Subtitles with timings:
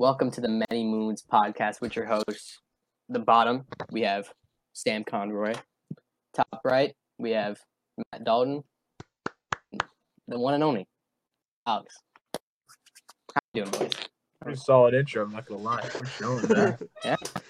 [0.00, 2.62] Welcome to the Many Moons podcast with your hosts.
[3.10, 4.30] The bottom, we have
[4.72, 5.52] Sam Conroy.
[6.34, 7.58] Top right, we have
[8.10, 8.62] Matt Dalton.
[10.26, 10.88] The one and only,
[11.66, 11.98] Alex.
[12.32, 13.90] How you doing, boys?
[14.40, 15.86] Pretty solid intro, I'm not gonna lie.
[15.94, 16.78] I'm showing that.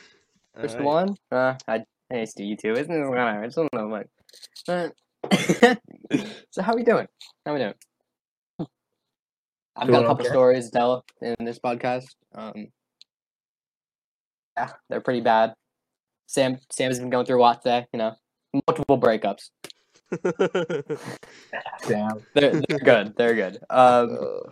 [0.60, 0.84] First Alright.
[0.84, 3.16] one, uh, I, I used to you too, isn't it?
[3.16, 4.08] I just don't know much.
[4.66, 4.92] But,
[6.50, 7.06] so how are we doing?
[7.46, 7.74] How we doing?
[9.80, 10.32] I've got a couple okay.
[10.32, 12.04] stories to tell in this podcast.
[12.34, 12.68] Um,
[14.56, 15.54] yeah, they're pretty bad.
[16.26, 17.86] Sam Sam's been going through a lot today.
[17.92, 18.14] You know,
[18.68, 19.50] multiple breakups.
[21.88, 22.18] Damn.
[22.34, 23.14] They're they're good.
[23.16, 23.58] They're good.
[23.70, 24.50] Um, Uh,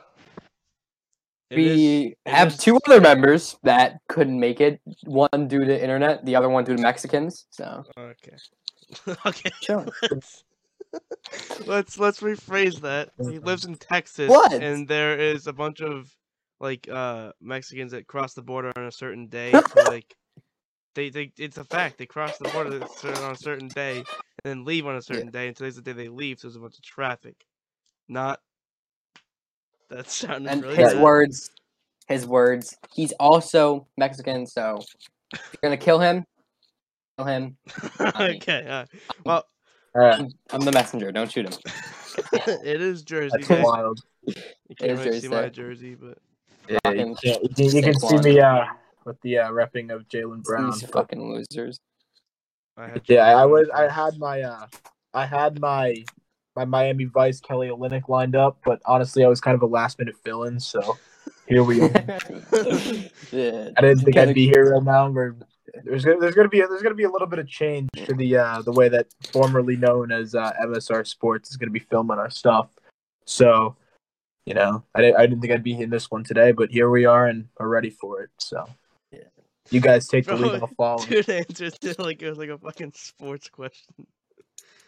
[1.51, 4.81] we is- have is- two other members that couldn't make it.
[5.05, 7.47] One due to internet, the other one due to Mexicans.
[7.51, 8.37] So Okay.
[9.27, 9.51] okay.
[11.67, 13.11] Let's, let's rephrase that.
[13.19, 14.53] He lives in Texas, What?
[14.53, 16.11] and there is a bunch of
[16.61, 19.53] like uh Mexicans that cross the border on a certain day.
[19.75, 20.15] so, like
[20.95, 21.99] they, they it's a fact.
[21.99, 24.05] They cross the border at a certain- on a certain day and
[24.45, 25.47] then leave on a certain day.
[25.49, 27.37] And today's the day they leave, so there's a bunch of traffic.
[28.09, 28.41] Not.
[29.91, 31.03] That sounded and really his bad.
[31.03, 31.51] words,
[32.09, 32.77] his words.
[32.95, 34.81] He's also Mexican, so
[35.33, 36.25] you're gonna kill him,
[37.17, 37.57] kill him.
[38.01, 38.67] okay.
[38.69, 38.85] Uh,
[39.25, 39.45] well,
[39.95, 41.11] Alright, I'm, I'm the messenger.
[41.13, 41.59] Don't shoot him.
[42.65, 43.31] it is Jersey.
[43.33, 43.65] that's guys.
[43.65, 44.01] wild.
[44.27, 44.35] You
[44.79, 46.19] can't really Jersey, see my jersey, but
[46.69, 48.25] Yeah, you, can't, you, can, you can see Saquon.
[48.25, 48.65] me uh,
[49.05, 50.71] with the uh, repping of Jaylen Brown.
[50.71, 51.81] These fucking losers.
[52.77, 53.03] I had.
[53.07, 53.71] Yeah, I Jalen was.
[53.71, 54.43] I had my.
[54.43, 54.67] Uh,
[55.15, 56.05] I had my
[56.55, 59.99] my Miami Vice Kelly Olynyk lined up, but honestly, I was kind of a last
[59.99, 60.61] minute fill in.
[60.61, 60.99] So
[61.47, 61.91] here we are.
[63.33, 63.71] yeah.
[63.77, 65.09] I didn't think I'd be here right now.
[65.09, 65.37] We're,
[65.85, 68.37] there's gonna, there's gonna be there's gonna be a little bit of change to the
[68.37, 72.31] uh, the way that formerly known as uh, MSR Sports is gonna be filming our
[72.31, 72.69] stuff.
[73.27, 73.77] So,
[74.47, 76.89] you know, I didn't I didn't think I'd be in this one today, but here
[76.91, 78.31] we are and we're ready for it.
[78.39, 78.65] So,
[79.13, 79.21] Yeah.
[79.71, 80.61] you guys take the lead.
[80.63, 81.05] I'll follow.
[81.05, 83.95] Dude answers it like it was like a fucking sports question.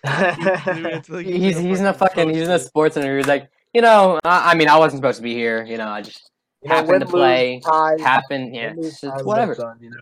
[0.04, 2.68] Dude, it's like he's he's in a fucking he's in a poster.
[2.68, 3.18] sports interview.
[3.18, 5.62] He's like, you know, I, I mean, I wasn't supposed to be here.
[5.64, 6.30] You know, I just
[6.62, 8.54] You know, happened to win, lose, play, tie, happened.
[8.54, 9.54] Yeah, lose, just whatever.
[9.54, 9.96] done, you know.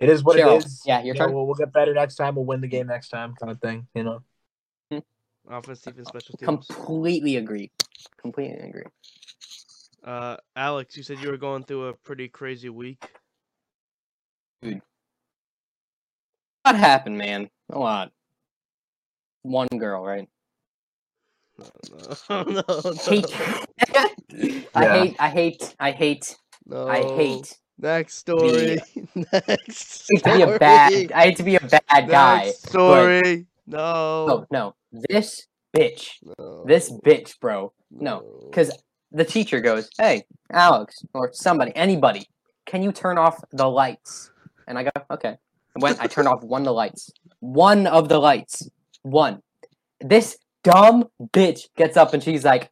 [0.00, 0.82] It is what Cheryl, it is.
[0.86, 1.34] yeah, your You know, turn.
[1.34, 2.34] We'll, we'll get better next time.
[2.34, 3.86] We'll win the game next time, kind of thing.
[3.94, 4.22] You know.
[5.48, 6.66] Offense, defense, special teams.
[6.66, 7.70] Completely agree.
[8.20, 8.84] Completely agree.
[10.04, 13.04] Uh, Alex, you said you were going through a pretty crazy week.
[14.62, 14.80] Dude,
[16.62, 17.50] what happened, man?
[17.70, 18.12] A lot.
[19.42, 20.28] One girl, right?
[21.58, 21.66] No,
[22.28, 23.26] no, no, Hate.
[24.74, 25.16] I hate.
[25.18, 25.74] I hate.
[25.78, 26.36] I hate.
[26.66, 26.88] no.
[26.88, 27.58] I hate.
[27.80, 28.78] Next story.
[29.14, 30.10] Next.
[30.12, 31.12] I hate to be a bad.
[31.12, 32.44] I hate to be a bad guy.
[32.44, 33.46] Next story.
[33.66, 34.26] No.
[34.26, 34.74] No, no.
[34.92, 36.16] This bitch.
[36.38, 36.64] no.
[36.66, 37.72] This bitch, bro.
[37.90, 38.70] No, because
[39.10, 42.26] the teacher goes, "Hey, Alex, or somebody, anybody,
[42.66, 44.30] can you turn off the lights?"
[44.68, 45.36] And I go, "Okay."
[45.76, 46.00] I went.
[46.00, 47.10] I turned off one of the lights.
[47.40, 48.68] One of the lights.
[49.02, 49.42] One.
[50.00, 52.70] This dumb bitch gets up and she's like,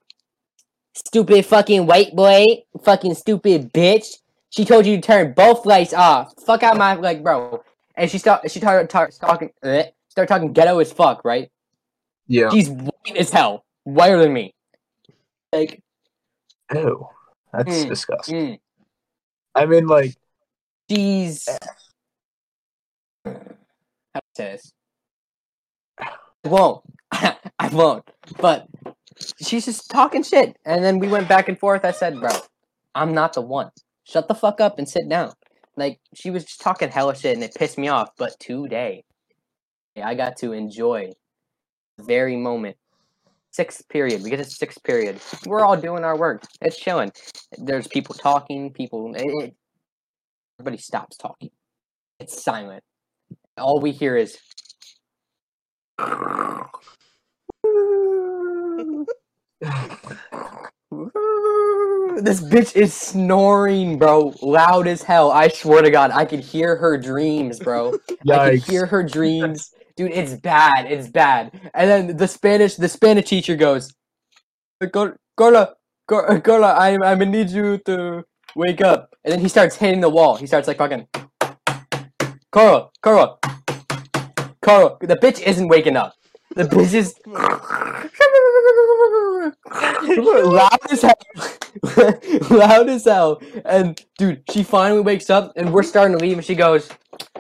[0.95, 2.45] "Stupid fucking white boy,
[2.85, 4.07] fucking stupid bitch.
[4.51, 6.33] She told you to turn both lights off.
[6.45, 7.63] Fuck out my like, bro."
[7.95, 8.51] And she start.
[8.51, 9.51] She started tar- talking.
[9.63, 11.51] Uh, start talking ghetto as fuck, right?
[12.27, 12.51] Yeah.
[12.51, 14.55] She's white as hell, whiter than me.
[15.53, 15.83] Like,
[16.75, 17.09] Ew.
[17.53, 18.35] That's Mm, disgusting.
[18.37, 18.59] mm,
[19.55, 20.15] I mean, like,
[20.91, 21.49] she's.
[23.25, 24.73] How to say this?
[25.99, 26.11] I
[26.45, 26.85] won't.
[27.13, 28.09] I won't.
[28.39, 28.69] But
[29.41, 31.85] she's just talking shit, and then we went back and forth.
[31.85, 32.31] I said, "Bro,
[32.95, 33.71] I'm not the one.
[34.09, 35.33] Shut the fuck up and sit down."
[35.77, 38.11] Like she was just talking hella shit, and it pissed me off.
[38.19, 39.05] But today,
[40.03, 41.13] I got to enjoy
[41.99, 42.77] the very moment.
[43.53, 44.23] Sixth period.
[44.23, 45.21] We get to sixth period.
[45.47, 46.45] We're all doing our work.
[46.61, 47.13] It's chilling.
[47.59, 48.73] There's people talking.
[48.73, 49.15] People.
[49.17, 49.55] It, it-
[50.61, 51.51] everybody stops talking.
[52.21, 52.85] It's silent.
[53.59, 54.39] All we hear is.
[62.19, 65.31] This bitch is snoring, bro, loud as hell.
[65.31, 67.95] I swear to God, I could hear her dreams, bro.
[68.31, 70.13] I could hear her dreams, dude.
[70.13, 70.91] It's bad.
[70.91, 71.53] It's bad.
[71.75, 73.95] And then the Spanish, the Spanish teacher goes,
[74.93, 75.75] "Go- "Gola,
[76.09, 76.25] Go-
[76.65, 78.25] I'm, I'm gonna need you to
[78.57, 80.37] wake up." And then he starts hitting the wall.
[80.37, 81.07] He starts like fucking,
[82.53, 83.37] Cora, Cora,
[84.63, 84.97] Cora.
[85.01, 86.15] The bitch isn't waking up.
[86.55, 87.15] The bitch is
[90.45, 93.41] loud as hell, loud as hell.
[93.65, 96.89] And dude, she finally wakes up, and we're starting to leave, and she goes,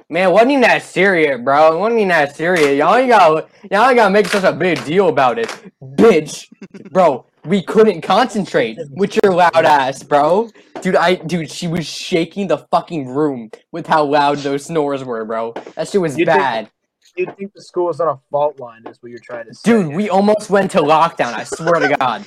[0.09, 1.75] "Man, wasn't even that serious, bro.
[1.77, 2.79] It wasn't even that serious.
[2.79, 5.49] Y'all ain't got, y'all ain't got to make such a big deal about it,
[5.83, 6.47] bitch,
[6.91, 10.51] bro." we couldn't concentrate with your loud ass, bro.
[10.83, 15.25] Dude, I dude, she was shaking the fucking room with how loud those snores were,
[15.25, 15.55] bro.
[15.77, 16.71] That shit was You think- bad.
[17.17, 19.71] You'd think the school was on a fault line, is what you're trying to say.
[19.71, 22.25] Dude, we almost went to lockdown, I swear to God.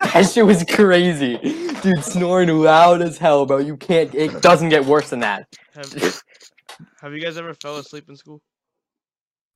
[0.00, 1.38] That shit was crazy.
[1.82, 3.58] Dude, snoring loud as hell, bro.
[3.58, 5.46] You can't it doesn't get worse than that.
[5.74, 6.22] Have,
[7.00, 8.40] have you guys ever fell asleep in school?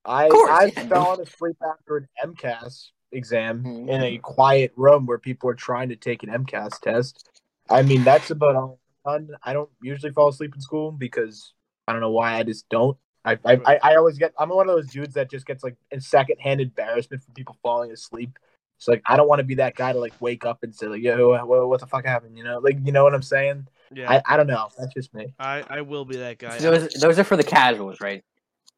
[0.04, 0.86] I course, I yeah.
[0.86, 3.88] fell asleep after an MCAS exam Mhm.
[3.88, 7.28] in a quiet room where people are trying to take an MCAS test.
[7.68, 9.30] I mean, that's about all done.
[9.42, 11.52] I don't usually fall asleep in school because
[11.88, 12.36] I don't know why.
[12.36, 12.96] I just don't.
[13.26, 14.32] I I, I, I always get.
[14.38, 17.90] I'm one of those dudes that just gets like a secondhand embarrassment from people falling
[17.90, 18.38] asleep.
[18.78, 20.86] So like, I don't want to be that guy to like wake up and say
[20.86, 23.66] like, "Yo, what, what the fuck happened?" You know, like you know what I'm saying.
[23.92, 24.68] Yeah, I, I don't know.
[24.78, 25.32] That's just me.
[25.38, 26.58] I, I will be that guy.
[26.58, 28.22] Those those are for the casuals, right?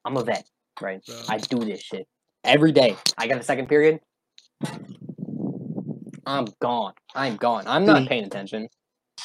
[0.05, 0.49] I'm a vet,
[0.81, 1.05] right?
[1.05, 1.17] Bro.
[1.29, 2.07] I do this shit
[2.45, 2.97] every day.
[3.19, 4.01] I got a second period.
[6.27, 6.93] I'm gone.
[7.15, 7.65] I'm gone.
[7.67, 8.69] I'm not paying attention.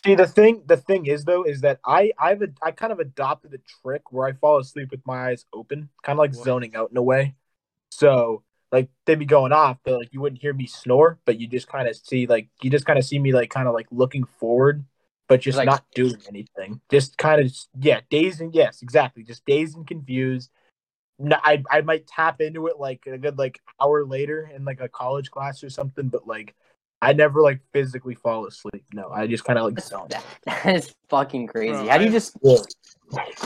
[0.05, 2.99] See the thing the thing is though is that I I've ad- I kind of
[2.99, 6.43] adopted a trick where I fall asleep with my eyes open, kind of like What?
[6.45, 7.35] zoning out in a way.
[7.91, 11.47] So like they'd be going off, but like you wouldn't hear me snore, but you
[11.47, 13.87] just kind of see like you just kind of see me like kind of like
[13.91, 14.83] looking forward,
[15.29, 16.81] but just Like- not doing anything.
[16.89, 20.49] Just kind of yeah, dazed and yes, exactly, just dazed and confused.
[21.19, 24.81] No, I I might tap into it like a good like hour later in like
[24.81, 26.55] a college class or something, but like
[27.03, 28.85] I never like physically fall asleep.
[28.93, 30.07] No, I just kind of like zone.
[30.09, 31.71] That, that is fucking crazy.
[31.73, 32.57] Bro, How do you just Yeah.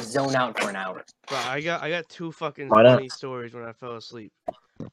[0.02, 1.04] zone out for an hour?
[1.28, 2.96] Bro, I got I got two fucking Why not?
[2.96, 4.32] funny stories when I fell asleep.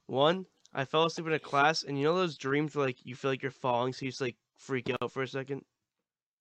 [0.07, 3.15] One, I fell asleep in a class, and you know those dreams where like you
[3.15, 5.63] feel like you're falling, so you just like freak out for a second.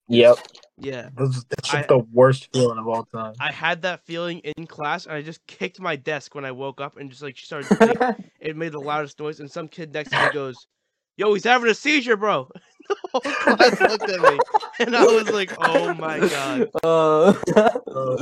[0.09, 0.37] Yep,
[0.77, 3.33] Yeah, that's, that's I- the worst feeling of all time.
[3.39, 6.81] I had that feeling in class, and I just kicked my desk when I woke
[6.81, 7.69] up, and just like started.
[8.41, 10.67] It made the loudest noise, and some kid next to me goes,
[11.17, 12.49] "Yo, he's having a seizure, bro."
[12.89, 14.39] the whole class looked at me,
[14.79, 17.33] and I was like, "Oh my god!" Uh,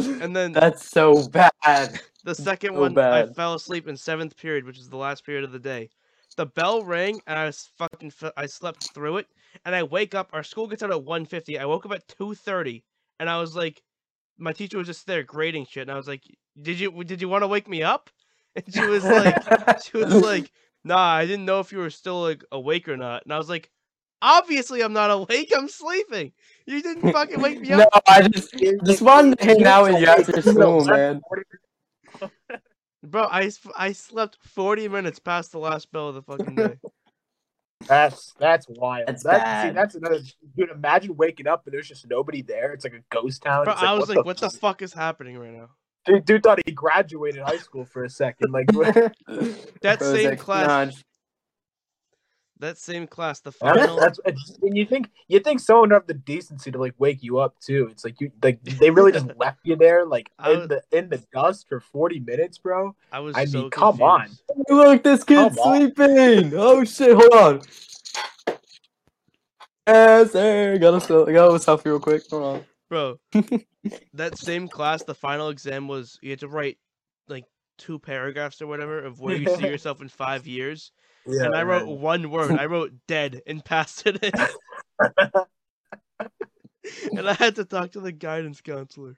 [0.22, 2.00] And then that's so bad.
[2.24, 5.44] The second So one, I fell asleep in seventh period, which is the last period
[5.44, 5.90] of the day.
[6.38, 9.28] The bell rang, and I was fucking, I slept through it,
[9.66, 10.30] and I wake up.
[10.32, 11.60] Our school gets out at 1.50.
[11.60, 12.84] I woke up at two thirty,
[13.20, 13.82] and I was like,
[14.38, 16.24] my teacher was just there grading shit, and I was like,
[16.62, 18.10] "Did you, did you want to wake me up?"
[18.56, 19.36] And she was like,
[19.82, 20.52] she was like,
[20.84, 23.50] "Nah, I didn't know if you were still like awake or not." And I was
[23.50, 23.70] like,
[24.22, 25.52] "Obviously, I'm not awake.
[25.56, 26.32] I'm sleeping.
[26.66, 27.80] You didn't fucking wake me up.
[27.80, 28.02] no.
[28.08, 28.54] I just
[28.86, 31.22] just wanted to hang out with you after school, man.
[33.04, 36.76] Bro, I, I slept 40 minutes past the last bell of the fucking day.
[37.88, 39.08] That's that's wild.
[39.08, 39.68] That's that's, bad.
[39.68, 40.20] See, that's another.
[40.56, 42.74] Dude, imagine waking up and there's just nobody there.
[42.74, 43.64] It's like a ghost town.
[43.64, 44.60] Bro, It's I was like, what the fuck?
[44.60, 45.70] fuck is happening right now?
[46.06, 48.52] Dude, dude thought he graduated high school for a second.
[48.52, 48.66] Like,
[49.82, 50.98] That same like, class- nah,
[52.60, 54.00] That same class, the that's, final.
[54.00, 57.22] that's it's, and you think you think someone would have the decency to like wake
[57.24, 57.88] you up too.
[57.92, 60.82] It's like you like they really just left you there like I in was- the
[60.92, 62.96] in the dust for forty minutes, bro.
[63.12, 64.30] I was I so mean, come on.
[64.70, 65.80] Look, this kid's Come on.
[65.80, 66.54] sleeping.
[66.56, 67.62] Oh shit, hold on.
[69.88, 70.78] Yes, sir.
[70.80, 72.24] Gotta sell, gotta selfie real quick.
[72.30, 72.66] Hold on.
[72.92, 73.20] Bro,
[74.14, 76.78] that same class, the final exam was you had to write
[77.30, 77.46] like
[77.78, 80.92] two paragraphs or whatever of where you see yourself in five years.
[81.26, 82.02] Yeah, and I wrote man.
[82.02, 82.52] one word.
[82.52, 84.34] I wrote dead and passed it in.
[87.16, 89.16] and I had to talk to the guidance counselor.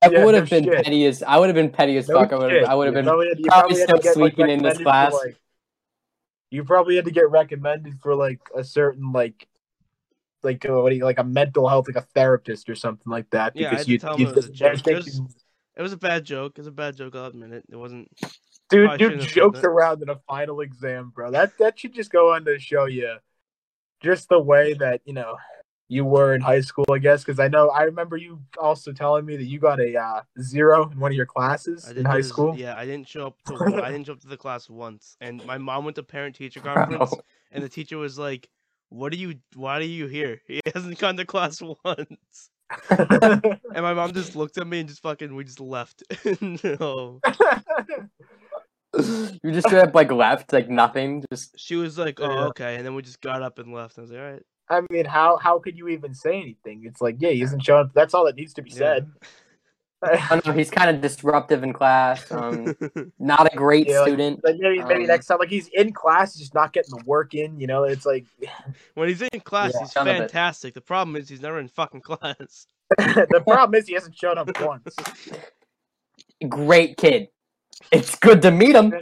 [0.00, 0.82] I Yeah, would no have been shit.
[0.82, 2.32] petty as I would have been petty as No fuck.
[2.32, 4.16] I would have shit, I would have been probably had- you probably had still get,
[4.16, 5.12] like, sleeping in this class.
[5.12, 5.36] like-
[6.50, 9.46] you probably had to get recommended for like a certain like
[10.42, 13.52] like uh, what you like a mental health like a therapist or something like that
[13.54, 14.66] Yeah, I because you, you it was a.
[14.66, 15.20] It was-
[15.76, 16.52] It was a bad joke.
[16.56, 17.14] It was a bad joke.
[17.16, 17.64] I'll admit it.
[17.70, 18.08] It wasn't.
[18.68, 21.94] dude dude shouldn't have said jokes around in a final exam bro that that should
[21.94, 23.16] just go on to show you
[24.02, 25.36] just the way that you know
[25.88, 29.24] you were in high school i guess because i know i remember you also telling
[29.26, 32.56] me that you got a uh, zero in one of your classes in high school
[32.56, 33.54] Yeah, I didn't show up to.
[33.82, 36.60] I didn't show up to the class once, and my mom went to parent teacher
[36.70, 37.12] conference,
[37.50, 38.48] and the teacher was like,
[38.90, 39.36] "What are you?
[39.54, 40.42] Why are you here?
[40.48, 42.50] He hasn't gone to class once."
[42.90, 45.34] And my mom just looked at me and just fucking.
[45.34, 46.02] We just left.
[46.40, 47.20] no,
[48.96, 51.24] you just straight up like left, like nothing.
[51.32, 53.98] Just she was like, "Oh, okay," and then we just got up and left.
[53.98, 56.82] I was like, "All right." I mean, how how could you even say anything?
[56.84, 57.92] It's like, yeah, he isn't showing up.
[57.94, 59.12] That's all that needs to be yeah." said.
[60.02, 62.30] I don't know, he's kind of disruptive in class.
[62.32, 62.74] Um,
[63.18, 64.40] not a great Yeah, student.
[64.42, 67.04] Like maybe maybe Um, next time, like he's in class, he's just not getting the
[67.04, 67.60] work in.
[67.60, 68.26] You know, it's like
[68.94, 70.74] when he's in class, Yeah, he's son of a- fantastic.
[70.74, 72.66] The problem is he's never in fucking class.
[72.98, 74.94] the problem is he hasn't shown up once.
[76.48, 77.28] Great kid.
[77.92, 78.92] It's good to meet him.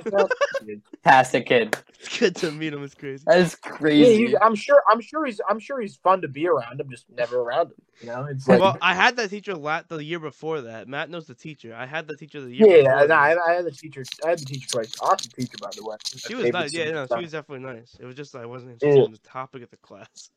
[1.04, 1.76] Fantastic kid.
[2.00, 2.82] It's good to meet him.
[2.84, 3.24] It's crazy.
[3.26, 4.26] That is Yeah, crazy.
[4.28, 4.82] he's, I'm sure.
[4.90, 5.40] I'm sure he's.
[5.48, 6.80] I'm sure he's fun to be around.
[6.80, 7.74] I'm just never around him.
[8.00, 8.60] You know, it's like.
[8.60, 10.86] Well, I had that teacher lat the year before that.
[10.88, 11.74] Matt knows the teacher.
[11.74, 13.00] I had the teacher the year yeah, before.
[13.00, 13.06] yeah.
[13.06, 13.18] that.
[13.18, 14.04] I, I had the teacher.
[14.24, 14.92] I had the teacher twice.
[15.00, 15.96] Awesome teacher, by the way.
[16.16, 16.72] She was nice.
[16.72, 17.96] Yeah, no, she was definitely nice.
[17.98, 18.88] It was just I wasn't Yeah.
[18.88, 20.30] interested in the topic of the class.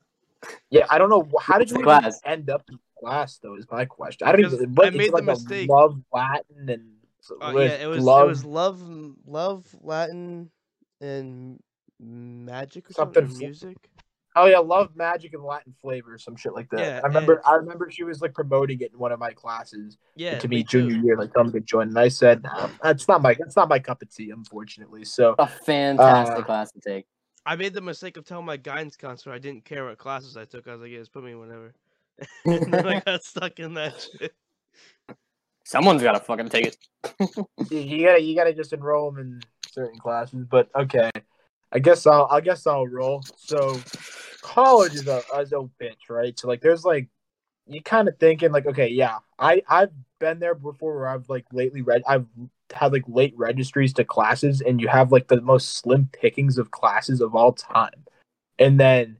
[0.71, 1.29] Yeah, I don't know.
[1.39, 2.19] How did you Class.
[2.25, 3.37] end up in class?
[3.37, 4.27] Though is my question.
[4.27, 4.73] I don't Because even.
[4.73, 5.69] What, I made the like mistake.
[5.69, 6.91] Love Latin and.
[7.41, 8.81] Uh, yeah, it was love, it was love,
[9.25, 10.49] love, Latin,
[10.99, 11.59] and
[11.99, 13.39] magic or Something something.
[13.39, 13.77] music.
[14.35, 16.79] Oh yeah, love magic and Latin flavor, some shit like that.
[16.79, 17.35] Yeah, I remember.
[17.35, 20.47] and- I remember she was like promoting it in one of my classes Yeah, to
[20.47, 20.87] me me too.
[20.89, 23.33] junior year, like telling me to join, and I said, nah, "That's not my.
[23.33, 27.05] That's not my cup of tea, unfortunately." So a fantastic Uh, class to take.
[27.45, 30.45] I made the mistake of telling my guidance counselor I didn't care what classes I
[30.45, 30.67] took.
[30.67, 31.73] I was like, yeah, just put me in whatever.
[32.45, 34.33] and then I got stuck in that shit.
[35.63, 36.77] Someone's gotta fucking take it.
[37.69, 39.41] you- you gotta you gotta just enroll them in
[39.71, 40.45] certain classes.
[40.49, 41.09] But okay,
[41.71, 43.23] I guess I'll I guess I'll roll.
[43.37, 43.79] So
[44.41, 46.37] college is a is a bitch, right?
[46.37, 47.07] So like there's like
[47.67, 51.45] you kind of thinking like okay, yeah, I I've been there before where I've like
[51.51, 52.25] lately read I've
[52.73, 56.71] had like late registries to classes and you have like the most slim pickings of
[56.71, 58.05] classes of all time.
[58.59, 59.17] And then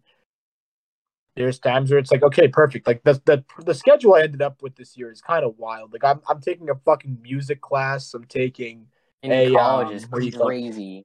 [1.42, 2.88] there's times where it's like, okay, perfect.
[2.88, 5.94] Like the the the schedule I ended up with this year is kind of wild.
[5.94, 8.14] Like I'm I'm taking a fucking music class.
[8.14, 8.88] I'm taking
[9.24, 11.04] In Hey, college um, is crazy.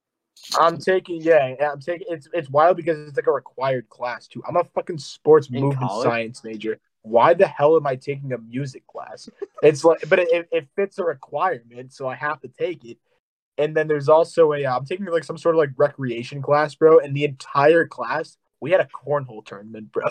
[0.58, 4.42] I'm taking yeah, I'm taking it's it's wild because it's like a required class too.
[4.46, 6.04] I'm a fucking sports In movement college?
[6.04, 6.78] science major.
[7.02, 9.28] Why the hell am I taking a music class?
[9.62, 12.98] It's like, but it, it fits a requirement, so I have to take it.
[13.58, 16.98] And then there's also a I'm taking like some sort of like recreation class, bro.
[16.98, 20.04] And the entire class, we had a cornhole tournament, bro.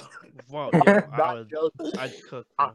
[0.50, 1.92] Wow, yeah, I Not would, joking.
[1.98, 2.14] I'd.
[2.32, 2.72] Uh, bro.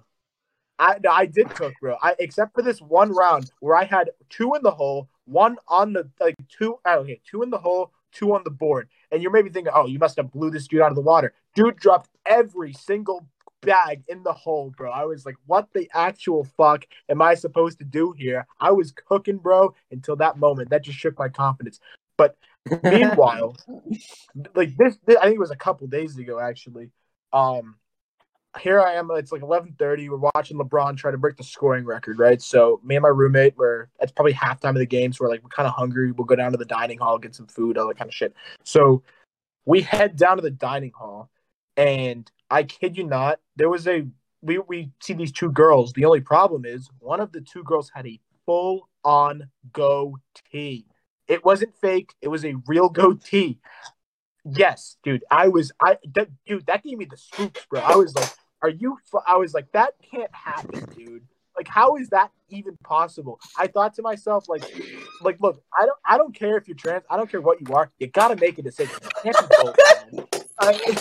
[0.78, 1.96] I no, I did cook, bro.
[2.02, 5.92] I except for this one round where I had two in the hole, one on
[5.92, 6.78] the like two.
[6.84, 8.88] oh, Okay, two in the hole, two on the board.
[9.12, 11.34] And you're maybe thinking, oh, you must have blew this dude out of the water.
[11.54, 13.26] Dude dropped every single
[13.60, 14.90] bag in the hole, bro.
[14.90, 18.46] I was like, what the actual fuck am I supposed to do here?
[18.58, 20.70] I was cooking, bro, until that moment.
[20.70, 21.80] That just shook my confidence.
[22.16, 22.36] But
[22.82, 23.56] meanwhile,
[24.54, 26.90] like this, this I think it was a couple days ago actually.
[27.32, 27.76] Um
[28.58, 29.10] here I am.
[29.12, 30.08] It's like eleven thirty.
[30.08, 32.42] We're watching LeBron try to break the scoring record, right?
[32.42, 33.88] So me and my roommate were.
[34.00, 36.10] It's probably halftime of the game, so we're like we're kind of hungry.
[36.10, 38.34] We'll go down to the dining hall, get some food, all that kind of shit.
[38.64, 39.04] So
[39.64, 41.30] we head down to the dining hall,
[41.76, 44.06] and I kid you not, there was a
[44.42, 45.92] we we see these two girls.
[45.92, 50.86] The only problem is one of the two girls had a full on goatee.
[51.30, 52.14] It wasn't fake.
[52.20, 53.60] It was a real goatee.
[54.44, 55.22] Yes, dude.
[55.30, 56.66] I was I that, dude.
[56.66, 57.80] That gave me the scoops, bro.
[57.80, 58.30] I was like,
[58.62, 61.22] "Are you?" I was like, "That can't happen, dude."
[61.56, 63.38] Like, how is that even possible?
[63.58, 64.64] I thought to myself, like,
[65.20, 67.04] like, look, I don't, I don't care if you're trans.
[67.10, 67.90] I don't care what you are.
[67.98, 68.96] You gotta make a decision.
[69.02, 69.76] You can't be both,
[70.12, 70.26] man.
[70.58, 70.98] I-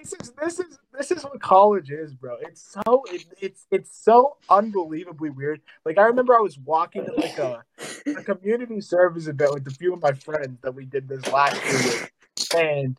[0.00, 2.36] this is this is this is what college is, bro.
[2.40, 5.60] It's so it, it's it's so unbelievably weird.
[5.84, 7.62] Like I remember I was walking to like a,
[8.06, 11.62] a community service event with a few of my friends that we did this last
[11.64, 12.98] year with, and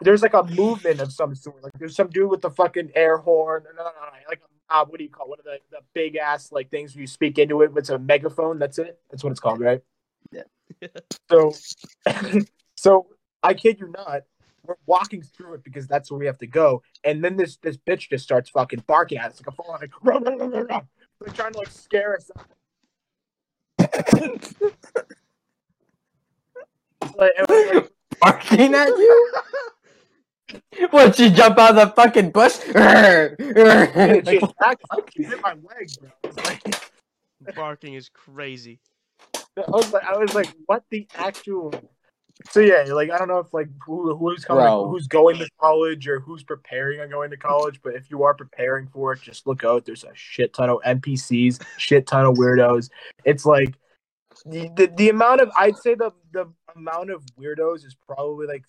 [0.00, 1.62] there's like a movement of some sort.
[1.62, 4.84] Like there's some dude with the fucking air horn, no, no, no, no, like uh,
[4.84, 5.30] what do you call it?
[5.30, 7.70] one of the, the big ass like things where you speak into it.
[7.76, 8.58] It's a megaphone.
[8.58, 8.98] That's it.
[9.10, 9.80] That's what it's called, right?
[10.30, 10.42] Yeah.
[11.30, 11.54] So,
[12.76, 13.06] so
[13.42, 14.22] I kid you not.
[14.68, 17.78] We're walking through it because that's where we have to go, and then this this
[17.78, 20.64] bitch just starts fucking barking at us like a full like, rah, rah, rah, rah,
[20.68, 20.80] rah.
[21.20, 22.30] They're trying to like scare us.
[27.16, 29.32] Like, was like, Barking at you?
[30.90, 32.58] What, she jump out of the fucking bush?
[32.68, 34.84] Dude, she Like, attacked
[35.14, 36.30] she hit my leg, bro.
[36.44, 36.62] Like,
[37.54, 38.80] Barking is crazy.
[39.56, 41.74] I was like, I was like, what the actual?
[42.50, 44.88] So yeah, like I don't know if like who who's coming, Bro.
[44.88, 47.80] who's going to college or who's preparing on going to college.
[47.82, 49.84] But if you are preparing for it, just look out.
[49.84, 52.90] There's a shit ton of NPCs, shit ton of weirdos.
[53.24, 53.74] It's like
[54.46, 58.64] the the, the amount of I'd say the the amount of weirdos is probably like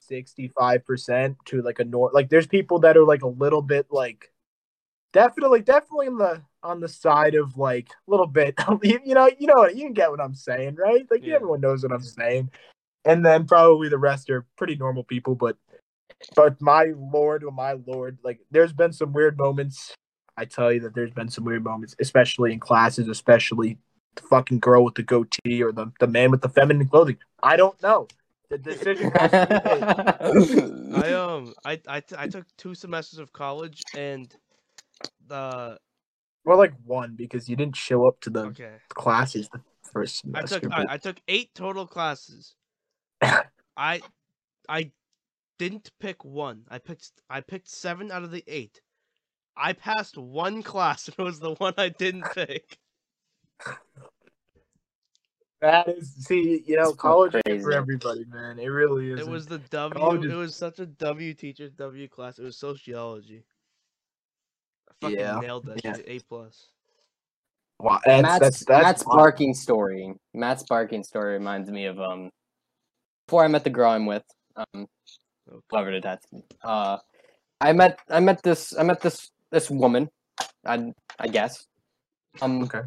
[0.00, 3.62] sixty five percent to like a nor like there's people that are like a little
[3.62, 4.32] bit like
[5.12, 9.30] definitely definitely on the on the side of like a little bit you, you know
[9.38, 11.34] you know what you can get what i'm saying right like Yeah.
[11.34, 12.50] everyone knows what i'm saying
[13.04, 15.56] and then probably the rest are pretty normal people but
[16.36, 19.94] but my lord oh my lord like there's been some weird moments
[20.36, 23.78] i tell you that there's been some weird moments especially in classes especially
[24.14, 27.56] the fucking girl with the goatee or the, the man with the feminine clothing i
[27.56, 28.06] don't know
[28.50, 33.18] the decision has to be made I um I I, t- I took two semesters
[33.18, 34.32] of college and
[35.26, 35.78] the
[36.44, 39.48] More like one because you didn't show up to the okay classes.
[39.48, 40.56] The first semester.
[40.56, 42.54] I took I, I took eight total classes.
[43.76, 44.00] I
[44.68, 44.90] I
[45.58, 46.64] didn't pick one.
[46.68, 48.80] I picked I picked seven out of the eight.
[49.56, 52.78] I passed one class and it was the one I didn't pick.
[55.60, 58.58] That is, see, you know, It's college ain't for everybody, man.
[58.58, 59.20] It really is.
[59.20, 59.94] It was the W.
[60.00, 62.38] College It is- was such a W teacher W class.
[62.40, 63.44] It was sociology.
[64.88, 65.96] I fucking Yeah, nailed that yeah.
[66.04, 66.66] A plus.
[67.78, 69.18] wow, that's, Matt's, that's, that's Matt's wild.
[69.18, 70.14] barking story.
[70.34, 72.30] Matt's barking story reminds me of um
[73.32, 74.24] before I met the girl I'm with,
[74.56, 74.86] um,
[75.72, 75.90] Okay.
[75.90, 76.44] did that to me.
[76.62, 76.98] Uh
[77.62, 80.10] I met I met this I met this this woman,
[80.66, 81.66] I I guess.
[82.42, 82.82] Um Okay.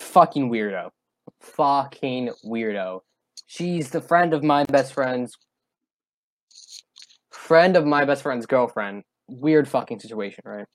[0.00, 0.90] fucking weirdo.
[1.40, 3.02] Fucking weirdo.
[3.46, 5.38] She's the friend of my best friend's
[7.30, 9.04] friend of my best friend's girlfriend.
[9.28, 10.66] Weird fucking situation, right?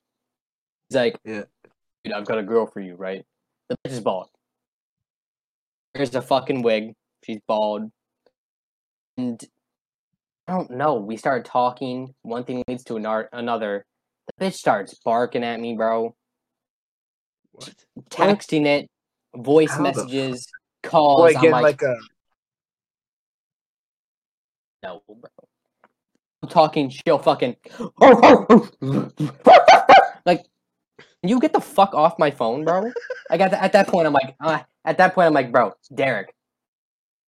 [0.87, 1.43] He's like, Yeah.
[2.05, 3.25] dude, I've got a girl for you, right?
[3.67, 4.29] The bitch is bald.
[5.93, 6.95] Here's a fucking wig.
[7.25, 7.91] She's bald.
[9.17, 9.41] And
[10.47, 10.95] I don't know.
[10.95, 12.13] We started talking.
[12.21, 13.85] One thing leads to anar- another.
[14.27, 16.15] The bitch starts barking at me, bro.
[17.51, 17.73] What?
[18.09, 18.87] Texting it,
[19.35, 20.47] voice How the messages,
[20.83, 21.33] calls.
[21.33, 21.95] Like, I'm like, like a.
[24.83, 25.29] no, bro.
[26.43, 26.89] I'm talking.
[26.89, 27.55] She'll fucking
[30.25, 30.45] like.
[31.23, 32.91] You get the fuck off my phone, bro.
[33.31, 35.73] Like at, th- at that point, I'm like, uh, at that point, I'm like, bro,
[35.91, 36.34] Derek,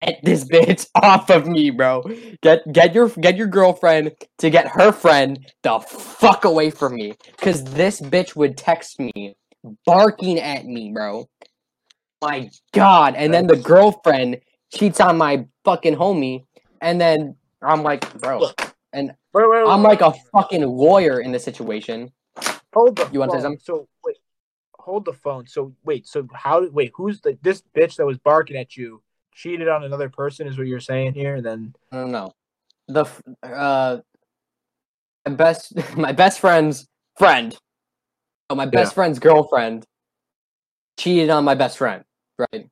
[0.01, 2.03] get this bitch off of me, bro.
[2.41, 7.13] Get get your get your girlfriend to get her friend the fuck away from me,
[7.37, 9.35] cause this bitch would text me,
[9.85, 11.27] barking at me, bro.
[12.21, 14.39] My God, and then the girlfriend
[14.73, 16.45] cheats on my fucking homie,
[16.81, 18.39] and then I'm like, bro,
[19.37, 22.11] Wait, wait, I'm like a fucking lawyer in this situation.
[22.73, 23.41] Hold the You wanna say phone.
[23.43, 23.59] something?
[23.63, 24.17] So wait,
[24.79, 25.47] hold the phone.
[25.47, 26.67] So wait, so how?
[26.69, 29.01] Wait, who's the this bitch that was barking at you?
[29.37, 32.33] Cheated on another person, is what you're saying here, and then I don't know.
[32.87, 33.05] The
[33.43, 33.99] uh,
[35.27, 36.87] my best my best friend's
[37.19, 37.55] friend,
[38.49, 38.95] oh, my best Yeah.
[38.95, 39.85] friend's girlfriend,
[40.97, 42.03] cheated on my best friend,
[42.39, 42.67] right?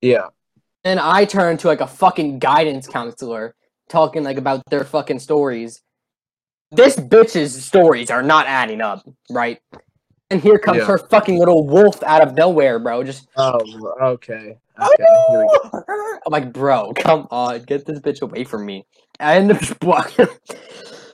[0.00, 0.28] yeah,
[0.84, 3.54] And I turned to like a fucking guidance counselor,
[3.90, 5.82] talking like about their fucking stories.
[6.70, 9.58] This bitch's stories are not adding up, right?
[10.30, 10.86] And here comes Yeah.
[10.86, 13.04] her fucking little wolf out of nowhere, bro.
[13.04, 13.58] Just oh,
[14.00, 15.04] okay, okay.
[15.28, 15.84] Here we go.
[16.26, 18.86] I'm like, bro, come on, get this bitch away from me.
[19.20, 20.26] I end up just blocking.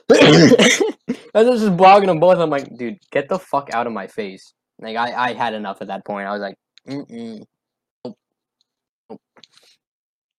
[0.11, 2.37] I up just blocking them both.
[2.37, 4.53] I'm like, dude, get the fuck out of my face.
[4.79, 6.27] Like, I, I had enough at that point.
[6.27, 6.55] I was like,
[6.87, 7.43] mm-mm.
[8.03, 8.17] Nope.
[9.09, 9.21] Nope.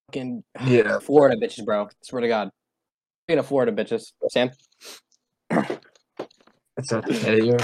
[0.08, 1.88] Fucking Yeah, Florida bitches, bro.
[2.02, 2.50] Swear to God.
[3.24, 4.50] Speaking of Florida bitches, Sam,
[6.76, 7.42] it's okay.
[7.42, 7.58] You're,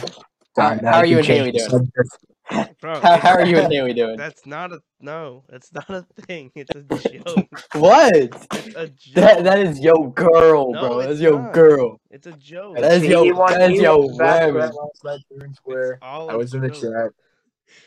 [0.57, 1.71] How- how are you can and Haley the doing?
[1.71, 2.81] subject.
[2.81, 4.17] Bro, how, how are you and Haley doing?
[4.17, 5.45] That's not a no.
[5.49, 6.51] It's not a thing.
[6.55, 7.49] It's a joke.
[7.75, 8.15] What?
[8.15, 9.15] It's a joke.
[9.15, 10.99] That, that is yo girl, No, bro.
[11.01, 11.53] it's That's yo not.
[11.55, 12.01] girl.
[12.11, 12.77] It's a joke.
[12.77, 14.59] That is yo- that is he yo won Bachelorette whatever.
[14.59, 15.99] last night, fair and square.
[16.03, 17.11] All I a was in the chat.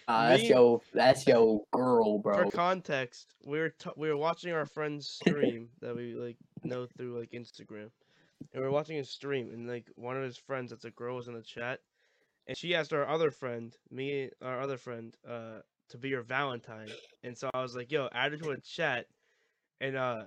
[0.08, 2.45] Uh, that's yo, that's yo girl, bro.
[2.45, 6.88] For context, we were t- we were watching our friend's stream that we like know
[6.97, 7.91] through like Instagram,
[8.51, 11.17] and we were watching his stream, and like one of his friends, that's a girl,
[11.17, 11.82] was in the chat,
[12.47, 16.89] and she asked our other friend, me, our other friend, uh, to be her Valentine,
[17.23, 19.05] and so I was like, "Yo, add her to a chat,"
[19.81, 20.23] and uh.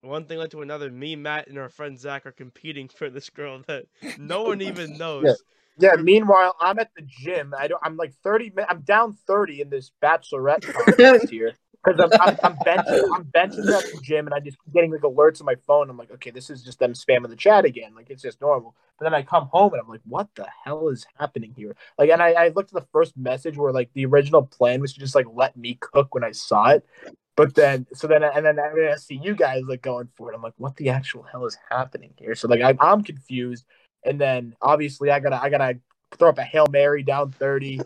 [0.00, 0.92] One thing led to another.
[0.92, 4.96] Me, Matt, and our friend Zach are competing for this girl that no one even
[4.96, 5.42] knows.
[5.76, 5.96] Yeah.
[5.96, 7.52] Meanwhile, I'm at the gym.
[7.58, 7.80] I don't.
[7.84, 8.52] I'm like 30.
[8.68, 11.52] I'm down 30 in this bachelorette contest here
[11.84, 13.02] because I'm, I'm, I'm benching.
[13.14, 15.90] I'm benching at the gym, and I just getting like alerts on my phone.
[15.90, 17.94] I'm like, okay, this is just them spamming the chat again.
[17.94, 18.74] Like it's just normal.
[18.98, 21.76] But then I come home and I'm like, what the hell is happening here?
[21.98, 24.92] Like, and I, I looked at the first message where like the original plan was
[24.94, 26.84] to just like let me cook when I saw it.
[27.36, 30.34] But then, so then, and then I see you guys like going for it.
[30.34, 32.34] I'm like, what the actual hell is happening here?
[32.34, 33.64] So like, I, I'm confused.
[34.04, 35.78] And then obviously, I gotta, I gotta
[36.18, 37.80] throw up a hail mary down thirty.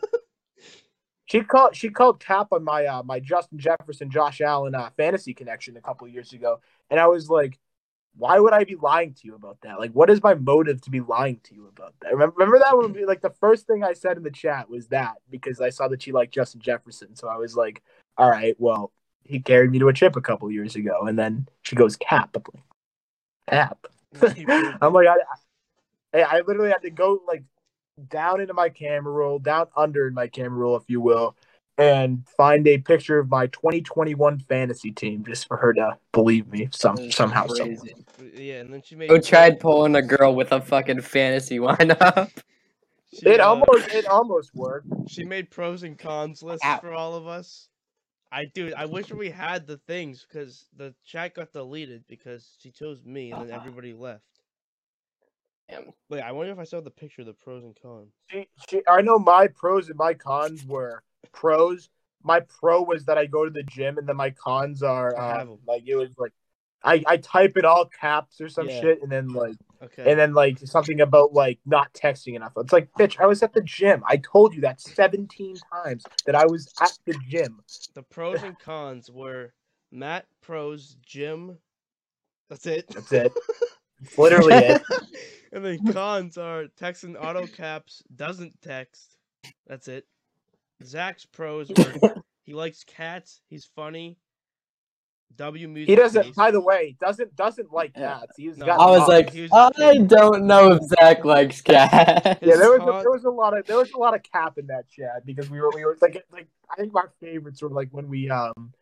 [1.33, 5.33] She called, she called cap on my, uh, my Justin Jefferson, Josh Allen, uh, fantasy
[5.33, 7.59] connection a couple years ago, and I was like,
[8.15, 9.79] why would I be lying to you about that?
[9.79, 12.13] Like, what is my motive to be lying to you about that?
[12.13, 15.15] Remember, remember that when like the first thing I said in the chat was that
[15.31, 17.83] because I saw that she liked Justin Jefferson, so I was like,
[18.19, 18.93] all right, well
[19.25, 22.37] he carried me to a chip a couple years ago, and then she goes cap.
[23.49, 23.87] Cap.
[24.21, 25.17] I'm like, I,
[26.13, 27.45] I, I literally had to go like
[28.09, 31.37] down into my camera roll, down under in my camera roll, if you will,
[31.79, 36.69] and find a picture of my 2021 fantasy team just for her to believe me
[36.71, 37.47] some somehow.
[37.47, 37.95] Crazy.
[38.35, 39.09] Yeah, and then she made.
[39.09, 42.31] Go tried pulling a girl with a fucking fantasy lineup.
[43.15, 44.89] She, It uh, almost it almost worked.
[45.07, 46.79] She made pros and cons lists Ow.
[46.79, 47.69] for all of us.
[48.31, 48.73] I do.
[48.75, 53.31] I wish we had the things because the chat got deleted because she chose me
[53.31, 53.61] and then Ah.
[53.61, 54.25] everybody left.
[55.73, 55.93] Damn.
[56.09, 58.13] Wait, I wonder if I saw the picture of the pros and cons.
[58.31, 61.89] She, she, I know my pros and my cons were pros.
[62.23, 65.29] My pro was that I go to the gym, and then my cons are I
[65.39, 65.59] have um, 'em.
[65.67, 66.33] like it was like
[66.85, 68.81] I, I type it all caps or some Yeah.
[68.81, 70.11] shit, and then like Okay.
[70.11, 72.53] and then like something about like not texting enough.
[72.57, 74.03] It's like, bitch, I was at the gym.
[74.07, 77.61] I told you that seventeen times that I was at the gym.
[77.95, 79.53] the pros and cons were
[79.91, 81.59] Matt pros gym.
[82.49, 82.89] That's it.
[82.89, 83.33] That's it.
[84.01, 84.83] It's literally it.
[85.57, 89.17] and then cons are text and auto caps doesn't text.
[89.67, 90.07] That's it.
[90.85, 93.41] Zach's pros were he likes cats.
[93.49, 94.19] He's funny.
[95.37, 95.89] W music.
[95.89, 96.25] He doesn't.
[96.25, 96.37] taste.
[96.37, 98.19] By the way, doesn't doesn't like Yeah.
[98.21, 98.37] cats.
[98.37, 98.67] He's No.
[98.67, 98.81] got.
[98.81, 102.39] I was like, Here's- I don't know if Zach likes cats.
[102.43, 104.59] Yeah, there was a, there was a lot of there was a lot of cap
[104.59, 107.71] in that chat because we were we were like like I think my favorites were
[107.71, 108.75] like when we um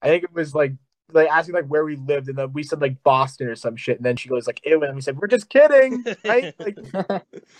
[0.00, 0.72] I think it was like
[1.14, 3.96] like asking like where we lived and then we said like Boston or some shit
[3.98, 6.78] and then she goes like ew and we said we're just kidding right like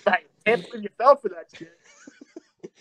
[0.06, 1.72] I can't believe you fell for that shit.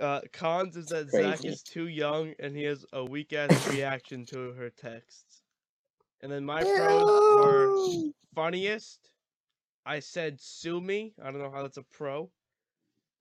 [0.00, 4.24] Uh, cons is that Zach is too young and he has a weak ass reaction
[4.26, 5.42] to her texts.
[6.22, 7.72] And then my pros are
[8.34, 9.10] funniest.
[9.84, 11.14] I said sue me.
[11.22, 12.30] I don't know how that's a pro.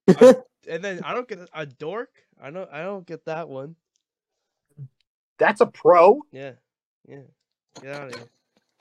[0.07, 0.37] A-
[0.69, 2.09] and then I don't get a dork.
[2.41, 2.69] I don't.
[2.71, 3.75] I don't get that one.
[5.37, 6.21] That's a pro.
[6.31, 6.53] Yeah,
[7.07, 7.17] yeah.
[7.81, 8.29] Get out of here.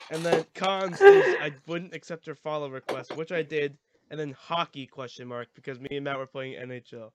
[0.09, 3.77] And then cons is I wouldn't accept her follow request, which I did.
[4.09, 7.11] And then hockey question mark because me and Matt were playing NHL.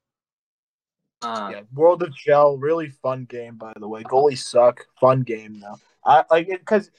[1.22, 4.02] Uh, Yeah, World of Gel, really fun game by the way.
[4.02, 4.86] Goalies suck.
[5.00, 5.78] Fun game though.
[6.04, 6.90] I like because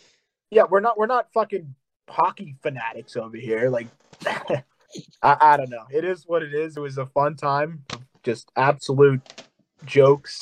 [0.51, 1.73] yeah, we're not we're not fucking
[2.09, 3.69] hockey fanatics over here.
[3.69, 3.87] Like
[4.25, 5.85] I, I don't know.
[5.91, 6.77] It is what it is.
[6.77, 7.83] It was a fun time.
[8.23, 9.21] Just absolute
[9.85, 10.41] jokes.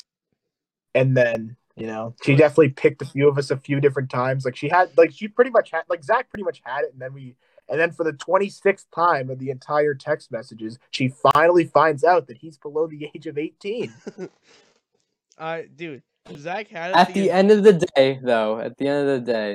[0.94, 4.46] And then, you know, she definitely picked a few of us a few different times.
[4.46, 7.02] Like she had like she pretty much had like Zach pretty much had it and
[7.02, 7.36] then we
[7.68, 12.28] and then for the 26th time of the entire text messages, she finally finds out
[12.28, 13.94] that he's below the age of 18.
[15.38, 16.04] I dude,
[16.38, 19.32] Zach had it At the end of the day, though, at the end of the
[19.32, 19.54] day,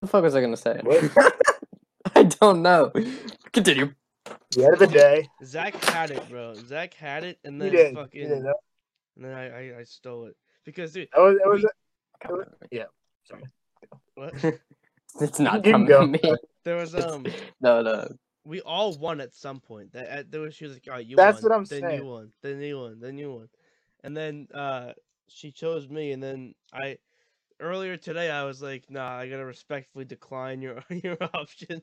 [0.00, 0.80] the fuck was I gonna say?
[2.16, 2.90] I don't know.
[3.52, 3.94] Continue.
[4.50, 6.54] The end of the day, Zach had it, bro.
[6.54, 7.88] Zach had it, and he then did.
[7.90, 8.42] He fucking, did.
[8.42, 8.56] That
[9.16, 12.86] and then I, I, I stole it because dude, was, it was a-
[13.24, 13.44] sorry.
[14.14, 14.34] what?
[15.20, 16.00] It's not You coming go.
[16.00, 16.20] to me.
[16.64, 17.24] There was um,
[17.60, 18.08] No, no.
[18.44, 19.92] we all won at some point.
[19.92, 21.80] That at, there was she was like, "All right, you That's won, what I'm then
[21.82, 21.98] saying.
[22.00, 23.48] you won, then you won, then you won,"
[24.02, 24.92] and then uh,
[25.28, 26.98] she chose me, and then I.
[27.60, 31.80] Earlier today, I was like, "Nah, I gotta respectfully decline your your option,"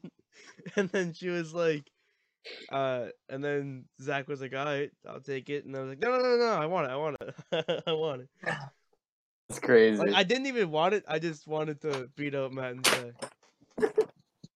[0.75, 1.89] and then she was like,
[2.71, 5.99] uh, and then Zach was like, "All right, I'll take it," and I was like,
[5.99, 8.29] "No, no, no, no, I want it, I want it, I want it."
[9.49, 9.97] It's crazy.
[9.97, 11.03] Like I didn't even want it.
[11.09, 13.33] I just wanted to beat up Matt and Zach.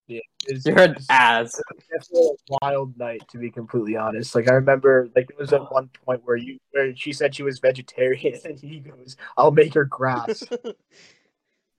[0.07, 1.59] It's- You're an it's- ass.
[1.89, 4.35] It's a wild night, to be completely honest.
[4.35, 7.41] Like I remember, like there was at one point where you, where she said she
[7.43, 10.43] was vegetarian, and he goes, "I'll make her grass."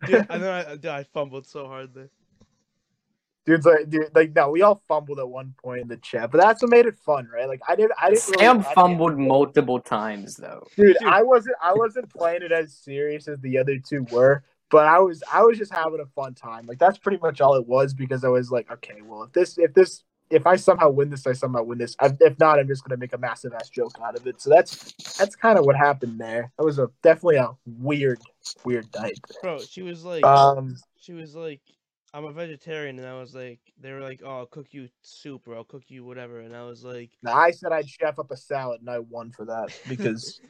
[0.05, 2.11] dude, and then I, dude, I fumbled so hard there.
[3.47, 6.41] Dude's like, dude, like no, we all fumbled at one point in the chat, but
[6.41, 7.47] that's what made it fun, right?
[7.49, 8.27] Like I didn't, I didn't.
[8.27, 10.67] really- Sam I didn't- fumbled multiple times though.
[10.77, 11.09] dude, Dude.
[11.09, 14.99] I wasn't, I wasn't playing it as serious as the other two were, but I
[14.99, 16.67] was, I was just having a fun time.
[16.67, 19.59] Like that's pretty much all it was because I was like, okay, well, if this,
[19.59, 21.95] if this, if I somehow win this, I somehow win this.
[22.01, 24.41] I, if not, I'm just gonna make a massive ass joke out of it.
[24.43, 26.51] So that's, that's kind of what happened there.
[26.59, 28.19] That was a definitely a weird,
[28.65, 29.21] weird night.
[29.41, 31.61] Bro, she was like, Um, she was like,
[32.16, 35.46] I'm a vegetarian, and I was like, they were like, oh, I'll cook you soup
[35.46, 38.38] or I'll cook you whatever, and I was like, I said I'd chef up a
[38.38, 40.40] salad, and I won for that because.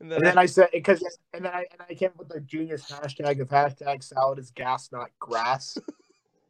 [0.00, 2.18] and then, And I, then I said because and then I and I came up
[2.18, 5.78] with the genius hashtag of hashtag salad is gas not grass.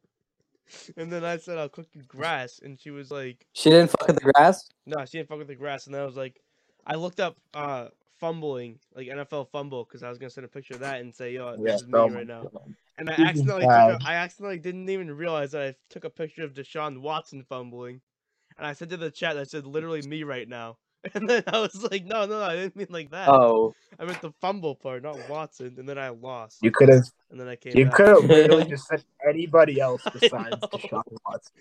[0.96, 4.08] and then I said I'll cook you grass, and she was like, She didn't fuck
[4.08, 4.68] with the grass.
[4.86, 6.40] no, she didn't fuck with the grass, and then I was like,
[6.84, 10.74] I looked up uh fumbling like NFL fumble because I was gonna send a picture
[10.74, 12.42] of that and say, yo, this is me right now.
[12.42, 12.74] God.
[12.98, 16.52] And I accidentally a, I accidentally didn't even realize that I took a picture of
[16.52, 18.00] Deshaun Watson fumbling.
[18.56, 20.78] And I said to the chat that said literally me right now.
[21.14, 23.28] And then I was like, no, no, no, I didn't mean like that.
[23.28, 25.76] Oh, I meant the fumble part, not Watson.
[25.78, 26.58] And then I lost.
[26.61, 30.02] You could have and then I came you could have literally just said anybody else
[30.12, 30.56] besides.
[30.56, 31.52] Deshaun Watson.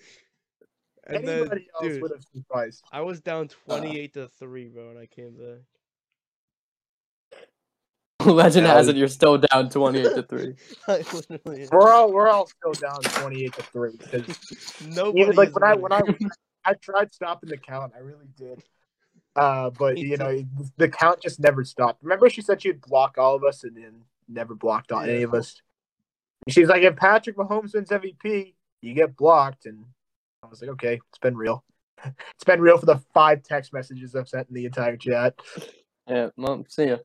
[1.06, 2.84] And then, Anybody else dude, would have sufficed.
[2.92, 3.78] I was down uh.
[3.78, 5.62] 28 to 3, bro, and I came back.
[8.32, 8.74] Legend Yeah.
[8.74, 10.54] has it you're still down 28 to 3.
[10.88, 14.36] I literally, We're all we're all still down twenty eight to three because
[14.80, 15.20] nobody.
[15.22, 16.02] even like is when I when I
[16.64, 18.62] I tried stopping the count, I really did.
[19.36, 20.42] Uh, but you know
[20.76, 22.02] the count just never stopped.
[22.02, 25.32] Remember, she said she'd block all of us and then never blocked on any of
[25.34, 25.60] us.
[26.48, 29.84] She's like, if Patrick Mahomes wins MVP, you get blocked, and
[30.42, 31.62] I was like, okay, it's been real.
[32.04, 35.34] It's been real for the five text messages I've sent in the entire chat.
[36.08, 36.96] Yeah, mom, see ya.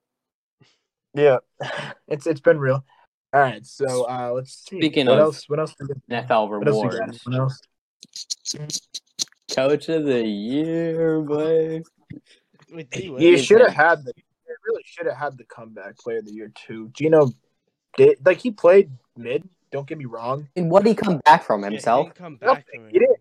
[1.13, 1.37] Yeah,
[2.07, 2.83] it's it's been real.
[3.33, 4.77] All right, so uh, let's see.
[4.77, 5.49] Speaking what of else?
[5.49, 5.75] What else?
[6.09, 7.25] NFL What else we rewards.
[7.25, 7.61] What else?
[9.55, 11.81] Coach of the year, boy.
[12.91, 13.11] He?
[13.17, 14.13] You should have had the.
[14.47, 16.89] You really should have had the comeback player of the year too.
[16.93, 17.31] Geno
[17.97, 19.47] did like he played mid.
[19.71, 20.47] Don't get me wrong.
[20.55, 22.05] And what did he come back from Yeah, he himself?
[22.05, 22.81] didn't come back Nothing.
[22.81, 23.17] from He didn't.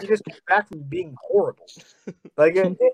[0.00, 1.66] He just came back from being horrible.
[2.36, 2.92] Like it, it,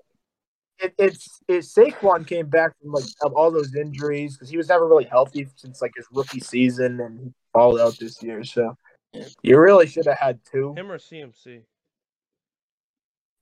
[0.83, 4.69] it it's it, Saquon came back from like of all those injuries because he was
[4.69, 8.43] never really healthy since like his rookie season and he balled out this year.
[8.45, 8.77] So
[9.13, 9.25] Yeah.
[9.43, 10.75] you really should have had two.
[10.77, 11.63] Him or CMC?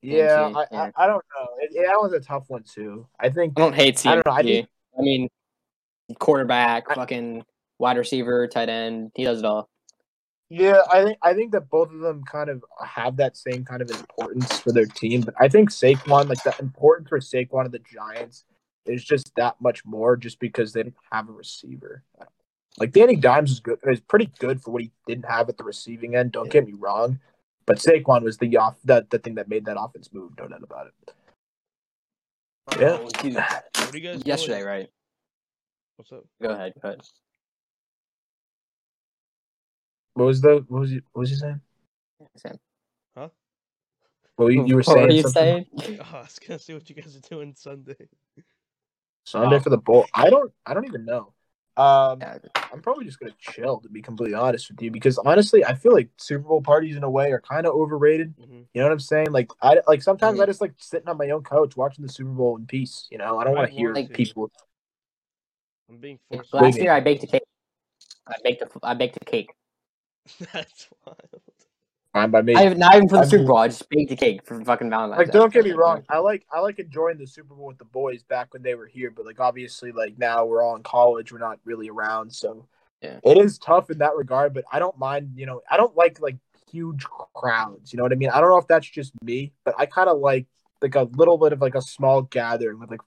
[0.02, 0.90] Yeah, CMC, I, yeah.
[0.96, 1.46] I I don't know.
[1.60, 3.06] It, it- that was a tough one too.
[3.18, 4.06] I think I don't hate CMC.
[4.06, 5.28] I I, don't know, I think- mean,
[6.18, 7.44] quarterback, I- fucking
[7.78, 9.12] wide receiver, tight end.
[9.14, 9.68] He does it all.
[10.50, 13.82] Yeah, I think I think that both of them kind of have that same kind
[13.82, 15.20] of importance for their team.
[15.20, 18.44] But I think Saquon, like the importance for Saquon of the Giants,
[18.86, 22.02] is just that much more, just because they didn't have a receiver.
[22.78, 25.64] Like Danny Dimes is good, is pretty good for what he didn't have at the
[25.64, 26.32] receiving end.
[26.32, 27.18] Don't get me wrong,
[27.66, 30.32] but Saquon was the off that the thing that made that offense move.
[30.38, 30.94] No doubt about it.
[32.80, 32.98] Yeah.
[32.98, 34.22] What do you guys?
[34.24, 34.88] Yesterday, right?
[35.96, 36.24] What's up?
[36.40, 36.72] Go ahead.
[36.80, 37.00] Go ahead.
[40.18, 41.60] What was the what was you what was you saying?
[42.36, 42.58] Sam.
[44.36, 45.66] Well, you, you were what saying were you something?
[45.78, 46.00] saying?
[46.12, 47.94] Oh, I was gonna see what you guys are doing Sunday.
[49.24, 49.60] Sunday Oh.
[49.60, 50.06] for the bowl.
[50.12, 51.34] I don't I don't even know.
[51.76, 52.38] Um, Yeah,
[52.72, 55.92] I'm probably just gonna chill to be completely honest with you because honestly, I feel
[55.92, 58.34] like Super Bowl parties in a way are kind of overrated.
[58.36, 59.30] hmm You know what I'm saying?
[59.30, 60.48] Like I like sometimes I Mhm.
[60.48, 63.06] just like sitting on my own couch watching the Super Bowl in peace.
[63.12, 64.14] You know, I don't want to hear want to.
[64.14, 64.50] people.
[65.88, 66.52] I'm being forced.
[66.52, 67.44] Last year I baked a cake.
[68.26, 69.50] I baked a I baked a cake.
[70.52, 71.18] That's wild.
[72.14, 72.54] Fine by me.
[72.56, 73.58] I not even for the I Super Bowl.
[73.58, 75.18] I just baked a cake for fucking Valentine's.
[75.18, 75.32] like Day.
[75.38, 78.22] don't get me wrong i like i like enjoying the super bowl with the boys
[78.22, 81.38] back when they were here but like obviously like now we're all in college we're
[81.38, 82.66] not really around so
[83.02, 83.20] Yeah.
[83.22, 86.18] it is tough in that regard but i don't mind you know i don't like
[86.20, 86.36] like
[86.72, 89.74] huge crowds you know what i mean i don't know if that's just me but
[89.78, 90.46] i kind of like
[90.82, 93.00] like a little bit of like a small gathering with like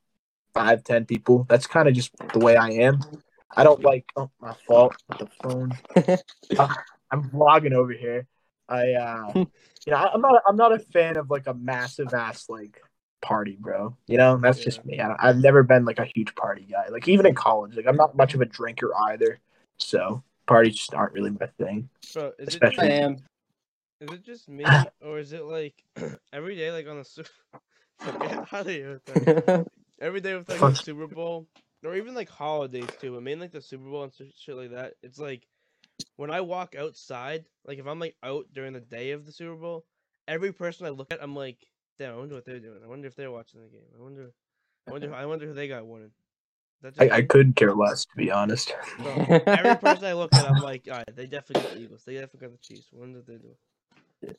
[0.54, 3.00] five ten people that's kind of just the way i am
[3.58, 5.72] i don't like oh my fault with the phone
[6.58, 6.68] Uh,
[7.12, 8.26] i'm vlogging over here
[8.70, 12.14] i uh you know, I- I'm not I'm not a fan of like a massive
[12.14, 12.82] ass like
[13.22, 13.96] party, bro.
[14.08, 15.00] You know, that's just me.
[15.00, 16.88] I, I've never been like a huge party guy.
[16.90, 19.40] Like even in college, like I'm not much of a drinker either.
[19.78, 21.90] So parties just aren't really my thing.
[22.14, 23.18] Bro, is it, Especially- I just, am.
[24.02, 24.66] is it just me
[25.06, 25.74] or is it like
[26.34, 27.30] every day like on the Super?
[28.06, 29.02] Get out of here.
[30.00, 31.48] Every day with like the Super Bowl
[31.86, 33.18] or even like holidays too.
[33.18, 34.94] I mean like the Super Bowl and shit shit like that.
[35.04, 35.48] It's like
[36.16, 39.56] when I walk outside, like if I'm like out during the day of the Super
[39.56, 39.86] Bowl,
[40.28, 41.58] every person I look at, I'm like,
[42.00, 42.80] damn, I wonder what they're doing.
[42.84, 43.88] I wonder if they're watching the game.
[43.98, 44.32] I wonder,
[44.88, 46.12] I wonder, I wonder who they got winning.
[47.00, 48.74] I, I couldn't care less, to be honest.
[48.98, 49.14] Bro,
[49.46, 52.04] every person I look at, I'm like, all right, they definitely got the Eagles.
[52.04, 52.88] They definitely got the Chiefs.
[52.94, 54.36] I wonder what they're doing.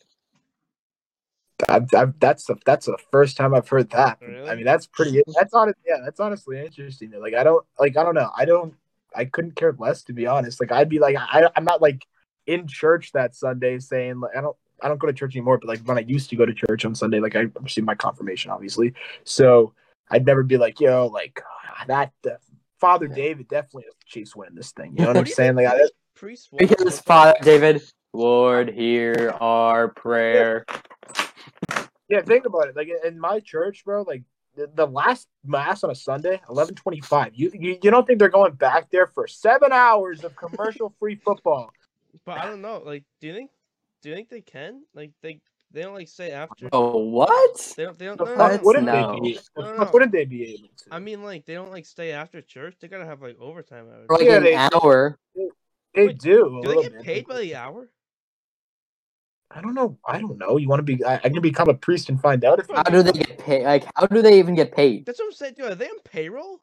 [1.69, 4.19] I've, I've, that's the that's the first time I've heard that.
[4.49, 5.23] I mean, that's pretty.
[5.39, 5.79] That's honest.
[5.87, 7.13] Yeah, that's honestly interesting.
[7.21, 8.31] Like I don't like I don't know.
[8.37, 8.75] I don't.
[9.15, 10.61] I couldn't care less, to be honest.
[10.61, 12.07] Like I'd be like I I'm not like
[12.47, 15.59] in church that Sunday saying like I don't I don't go to church anymore.
[15.59, 17.95] But like when I used to go to church on Sunday, like I received my
[17.95, 18.95] confirmation, obviously.
[19.25, 19.75] So
[20.11, 22.13] I'd never be like yo like ah, that.
[22.27, 22.37] Uh,
[22.81, 23.15] Father Yeah.
[23.15, 24.95] David definitely has the Chiefs win this thing.
[24.97, 25.55] You know what What I'm saying?
[25.55, 25.79] Like I,
[26.17, 27.25] Priests watch because football?
[27.25, 30.65] Father David, Lord, hear our prayer.
[32.09, 32.77] Yeah, think about it.
[32.77, 34.23] Like in my church, bro, like
[34.55, 37.33] the, the last mass on a Sunday, eleven twenty five.
[37.35, 41.17] You, you you don't think they're going back there for seven hours of commercial free
[41.17, 41.71] football?
[42.27, 42.83] But I don't know.
[42.85, 43.51] Like, do you think?
[44.03, 44.83] Do you think they can?
[44.95, 46.69] Like, they they don't like say after.
[46.73, 47.75] Oh what?
[47.77, 47.99] They don't.
[47.99, 48.19] They don't.
[48.19, 48.39] The No, no.
[48.49, 48.63] What?
[48.65, 49.15] wouldn't No.
[49.15, 49.39] they be?
[49.57, 49.91] No, no, fuck no.
[49.93, 50.85] wouldn't they be able to?
[50.91, 52.77] I mean, like, they don't like stay after church.
[52.81, 54.07] They gotta have like overtime hours.
[54.09, 55.19] For like Yeah, an they- hour.
[55.95, 56.61] they wait, do.
[56.63, 57.03] Do they get bit.
[57.03, 57.89] paid by the hour?
[59.55, 59.99] I don't know.
[60.07, 60.57] I don't know.
[60.57, 61.05] You want to be?
[61.05, 62.67] I, I can become a priest and find out if.
[62.75, 63.65] How do they get paid?
[63.65, 65.05] Like, how do they even get paid?
[65.07, 65.55] That's what I'm saying.
[65.57, 66.61] Dude, are they on payroll?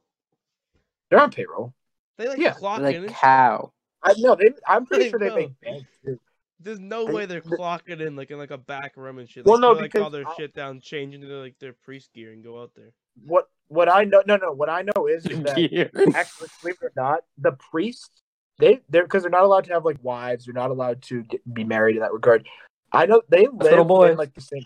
[1.10, 1.74] They're on payroll.
[2.18, 2.54] They like Yeah.
[2.54, 3.04] clock in.
[3.04, 3.74] Like, how?
[4.04, 4.36] I know.
[4.36, 4.50] They.
[4.68, 5.36] I'm pretty Like, sure they bro.
[5.36, 5.86] make bank.
[6.06, 6.20] too.
[6.62, 9.30] There's no They- way they're the- clocking in like in like a back room and
[9.30, 9.46] shit.
[9.46, 11.74] Well, They no, put, like all because their I- shit down, change into like their
[11.74, 12.92] priest gear, and go out there.
[13.26, 15.92] What what I know, no, no, what I know is, is that Years.
[16.16, 18.24] actually, believe it or not, the priests
[18.58, 20.46] they they're because they're not allowed to have like wives.
[20.46, 22.48] They're not allowed to get, be married in that regard.
[22.92, 24.64] I know they little live in like the same.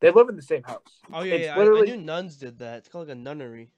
[0.00, 0.78] They live in the same house.
[1.12, 1.52] Oh yeah, It's yeah.
[1.52, 2.78] I, I literally- knew nuns did that.
[2.78, 3.70] It's called like a nunnery.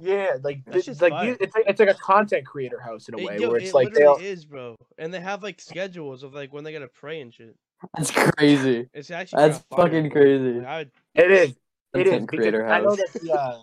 [0.00, 3.14] Yeah, like That's th- like you- it's like it's like a content creator house in
[3.14, 4.76] a It- way yo, where it's it like they all, is, bro.
[4.96, 7.56] And they have like schedules of like when they gotta pray and shit.
[7.96, 8.88] That's crazy.
[8.94, 10.58] It's actually That's kinda fire, fucking crazy.
[10.60, 11.50] Would, it is
[11.94, 13.58] it is Content because creator I know that the uh,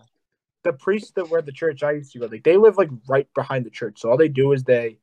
[0.64, 2.90] the priests that were at the church I used to go like they live like
[3.08, 4.00] right behind the church.
[4.02, 4.98] So all they do is they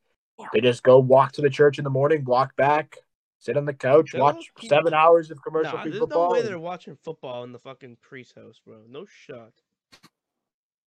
[0.53, 2.99] they just go walk to the church in the morning, walk back,
[3.43, 6.43] sit on the couch, watch low-key- seven hours of commercial nah, free there's no way
[6.43, 8.83] they're watching football in the fucking priest house, bro.
[8.89, 9.53] No shot.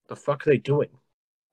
[0.07, 0.89] the fuck are they doing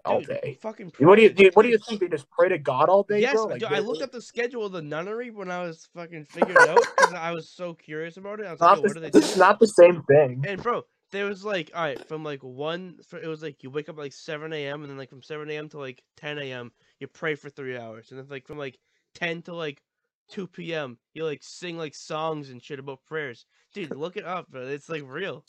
[0.04, 0.58] all Dude, day?
[0.60, 0.92] Fucking.
[0.98, 1.50] What do you do?
[1.54, 2.00] What do you think?
[2.00, 3.48] They just pray to God all day, Yes, bro?
[3.54, 6.78] dude, I looked up the schedule of the nunnery when I was fucking figuring out
[6.96, 8.46] because I was so curious about it.
[8.46, 9.18] I was like, not yo, the, what do they do?
[9.18, 10.44] it's not the same thing.
[10.46, 13.70] And bro, there was like, all right, from like one, for, it was like you
[13.70, 14.82] wake up like seven a.m.
[14.82, 15.68] and then like from seven a.m.
[15.70, 16.70] to like ten a.m.
[17.00, 18.78] you pray for three hours, and then like from like
[19.14, 19.82] ten to like
[20.28, 20.98] two p.m.
[21.14, 23.46] you like sing like songs and shit about prayers.
[23.74, 24.62] Dude, look it up, bro.
[24.66, 25.44] It's like real.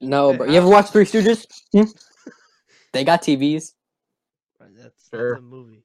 [0.00, 0.46] No, Hey, bro.
[0.46, 1.46] You ever watch Three Stooges?
[1.72, 1.90] Hmm?
[2.92, 3.72] they got TVs.
[4.60, 5.34] Right, That's, Sure.
[5.34, 5.84] that's a movie.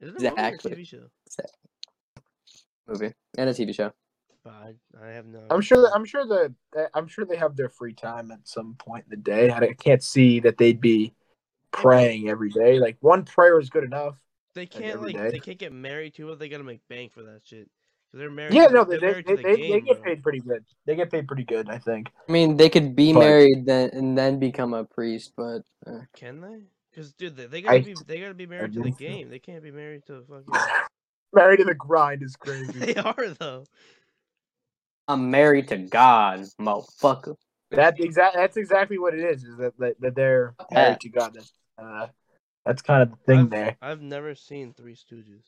[0.00, 0.70] Is it a Exactly.
[0.70, 1.06] movie or a TV show?
[2.88, 3.92] Movie and a TV show.
[4.44, 5.40] But I, I have no.
[5.50, 5.80] I'm sure.
[5.82, 9.04] That, I'm sure that that- I'm sure they have their free time at some point
[9.04, 9.50] in the day.
[9.50, 11.14] I I can't see that they'd be
[11.70, 12.80] praying every day.
[12.80, 14.16] Like one prayer is good enough.
[14.54, 15.30] They can't like day.
[15.30, 16.38] they can't get married to it.
[16.38, 17.68] They gotta make bank for that shit.
[18.10, 18.52] Cause they're married.
[18.52, 20.04] Yeah, no, they're they they, married they, the they, game, they get bro.
[20.04, 20.64] paid pretty good.
[20.84, 22.10] They get paid pretty good, I think.
[22.28, 26.00] I mean, they could be But- married then and then become a priest, but uh,
[26.14, 26.60] Can they?
[26.90, 29.04] Because dude, they, they gotta I- be they gotta be married to the think so.
[29.06, 29.30] game.
[29.30, 30.62] They can't be married to the fucking.
[31.32, 32.72] Married to the grind is crazy.
[32.92, 33.64] they are though.
[35.08, 37.36] I'm married to God, motherfucker.
[37.70, 39.42] that exact that's exactly what it is.
[39.42, 41.32] Is that that, that they're married to God.
[41.34, 42.08] That's uh,
[42.64, 43.76] that's kind of the thing I've, there.
[43.82, 45.44] I've never seen Three Stooges.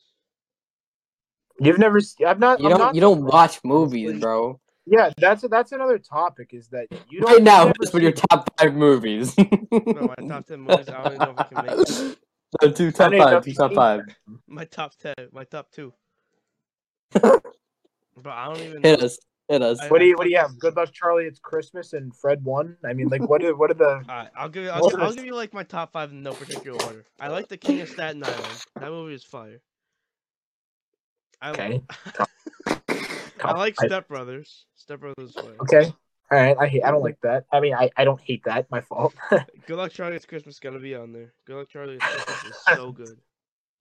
[1.59, 2.01] You've never.
[2.25, 2.59] I've not.
[2.59, 4.21] You I'm don't not you don't watch movies, honestly.
[4.21, 4.59] bro.
[4.85, 6.49] Yeah, that's that's another topic.
[6.53, 9.35] Is that you don't Right now, you've that's never what your top five movies.
[9.37, 9.47] No,
[10.17, 10.89] my top ten movies.
[10.89, 12.17] I don't even know if I can make it.
[12.61, 14.01] So two top I don't even know five, two top five.
[14.47, 15.13] My top ten.
[15.33, 15.93] My top two.
[18.17, 18.81] But I don't even.
[18.81, 19.05] Hit know.
[19.05, 19.17] us,
[19.49, 19.79] hit us.
[19.81, 20.57] I- What do you What do you have?
[20.59, 21.25] Good luck, Charlie.
[21.25, 22.77] It's Christmas and Fred won.
[22.85, 23.85] I mean, like, what are what are the?
[24.09, 24.69] Alright, I'll give you.
[24.69, 27.05] I'll, I'll give you like my top five in no particular order.
[27.19, 28.65] I like The King of Staten Island.
[28.79, 29.61] That movie is fire.
[31.41, 31.81] I, Okay.
[33.43, 34.65] I like I- Step Brothers.
[34.75, 35.55] Step Brothers fire.
[35.61, 35.93] Okay.
[36.31, 36.57] All right.
[36.59, 36.83] I hate.
[36.83, 37.45] I don't like that.
[37.51, 38.69] I mean, I, I don't hate that.
[38.71, 39.13] My fault.
[39.29, 41.33] Good Luck Charlie, It's Christmas gotta be on there.
[41.45, 43.17] Good Luck Charlie, It's Christmas is so good.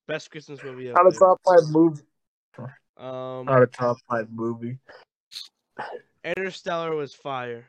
[0.06, 2.02] Best Christmas movie out not a top five movie.
[2.96, 4.78] Um, Not a top five movie.
[6.24, 7.66] Interstellar was fire.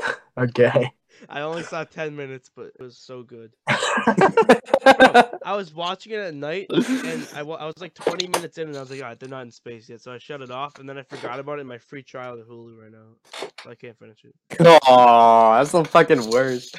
[0.38, 0.92] Okay.
[1.28, 3.56] I only saw ten minutes, but it was so good.
[3.68, 8.76] I was watching it at night, and I, I was like 20 minutes in, and
[8.76, 10.88] I was like, alright, they're not in space yet, so I shut it off, and
[10.88, 13.16] then I forgot about it in my free trial of Hulu right now,
[13.64, 14.34] so I can't finish it.
[14.86, 16.78] Oh, that's the fucking worst.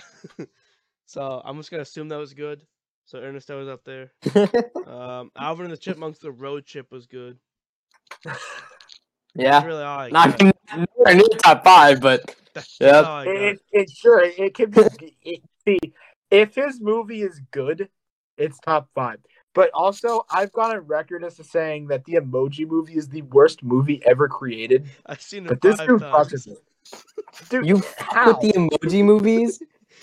[1.06, 2.66] So I'm just gonna assume that was good.
[3.06, 4.14] So Interstellar was up there.
[4.88, 7.40] Um, Alvin and the Chipmunks, the road trip was good.
[9.36, 10.54] That's yeah, really all I not got.
[10.76, 12.62] nowhere near top five, but yeah.
[12.80, 13.06] Yep.
[13.06, 13.36] all I got.
[13.36, 14.82] it, it sure it can be.
[15.24, 15.94] It, see,
[16.32, 17.90] if his movie is good,
[18.38, 19.20] it's top five.
[19.54, 23.24] But also, I've gone on record as to saying that the Emoji Movie is the
[23.24, 24.88] worst movie ever created.
[25.06, 26.32] I've seen it But this five dude times.
[26.34, 26.58] fucks it.
[27.50, 28.28] Dude, you how?
[28.28, 29.62] with the emoji movies.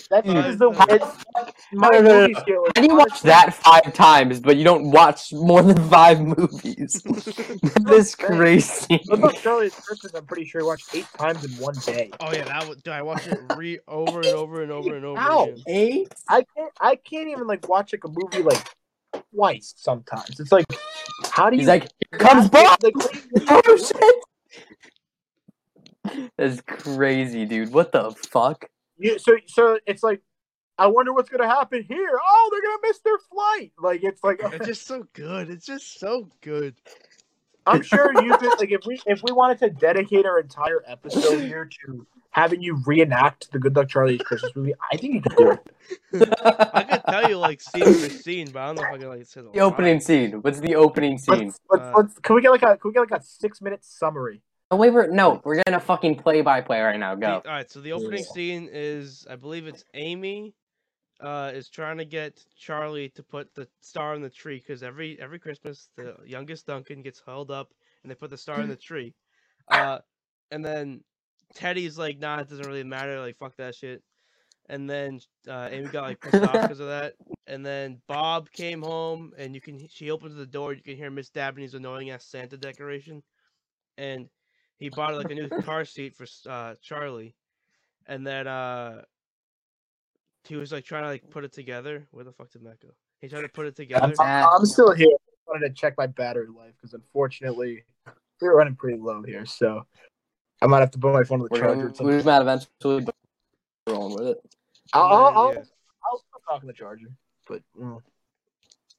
[0.09, 0.45] That Dude.
[0.45, 1.25] is the Five it's,
[1.73, 2.39] my No, no, no, movie no.
[2.41, 2.63] scale.
[2.65, 6.21] is How do you watch that five times, but you don't watch more than five
[6.21, 7.01] movies?
[7.03, 9.01] that is crazy.
[9.05, 10.13] What about Charlie Christmas?
[10.13, 12.11] I'm pretty sure I watched eight times in one day.
[12.19, 12.77] Oh yeah, that was.
[12.77, 15.43] Dude, I watched it re over and over and over and over How?
[15.43, 15.63] again.
[15.67, 16.13] Eight?
[16.29, 16.71] I can't.
[16.79, 18.67] I can't even like watch like a movie like
[19.33, 19.73] twice.
[19.77, 20.65] Sometimes it's like,
[21.31, 21.61] how do you?
[21.61, 22.77] He's like, here comes Bob.
[22.83, 23.77] Like, what do you- what oh, do you Oh
[26.17, 26.31] shit!
[26.37, 27.73] That's crazy, dude.
[27.73, 28.69] What the fuck?
[28.97, 30.21] You, so so it's like,
[30.77, 32.19] I wonder what's gonna happen here.
[32.21, 33.71] Oh, they're gonna miss their flight.
[33.79, 35.49] Like it's like It's just so good.
[35.49, 36.75] It's just so good.
[37.67, 41.41] I'm sure you could like if we if we wanted to dedicate our entire episode
[41.41, 45.35] here to having you reenact the Good Luck Charlie Christmas movie, I think you could
[45.35, 46.33] do it.
[46.43, 49.07] I could tell you like scene for scene, but I don't know if I can
[49.09, 50.31] like say the the opening scene.
[50.41, 51.47] What's the opening scene?
[51.47, 53.61] Let's, let's, Uh, let's, can we get like a can we get like a six
[53.61, 54.41] minute summary?
[54.69, 57.15] Oh, wait, we're, no, we're getting a fucking play by play right now.
[57.15, 57.33] The- Go.
[57.45, 58.31] all right, so the opening Yeah.
[58.33, 60.53] scene is, I believe it's Amy,
[61.21, 65.19] uh, is trying to get Charlie to put the star in the tree because every
[65.19, 68.75] every Christmas the youngest Duncan gets held up and they put the star in the
[68.89, 69.15] tree,
[69.69, 69.99] uh,
[70.51, 71.03] and then
[71.55, 74.03] Teddy's like, nah, it doesn't really matter, like fuck that shit,
[74.69, 77.13] and then uh, Amy got like pissed off because of that.
[77.47, 80.73] And then Bob came home, and you can she opens the door.
[80.73, 83.23] You can hear Miss Dabney's annoying ass Santa decoration,
[83.97, 84.27] and
[84.77, 87.35] he bought like a new car seat for uh, Charlie,
[88.05, 89.01] and then uh,
[90.45, 92.07] he was like trying to like put it together.
[92.11, 92.89] Where the fuck did Matt go?
[93.21, 94.13] He tried to put it together.
[94.19, 95.07] Uh, I'm still here.
[95.07, 97.83] I wanted to check my battery life because unfortunately
[98.41, 99.85] we're running pretty low here, so
[100.61, 101.89] I might have to put my phone on the We're, charger.
[101.89, 103.15] gonna, we're just mad eventually but
[103.87, 104.37] we're rolling with it.
[104.93, 105.59] I'll, I'll, Yeah, I'll, yeah.
[106.05, 107.07] I'll stop talking the charger,
[107.47, 107.99] but mm.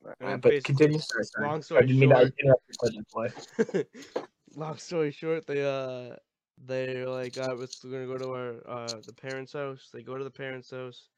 [0.05, 0.99] And Alright, basically, but continue.
[1.01, 1.47] Sorry, sorry.
[1.49, 3.85] long I didn't mean to short- interrupt your play.
[4.59, 6.17] long story short, they uh
[6.67, 9.91] they're like, uh, let's- we're gonna go to our uh the parents' house.
[9.93, 11.09] They go to the parents' house,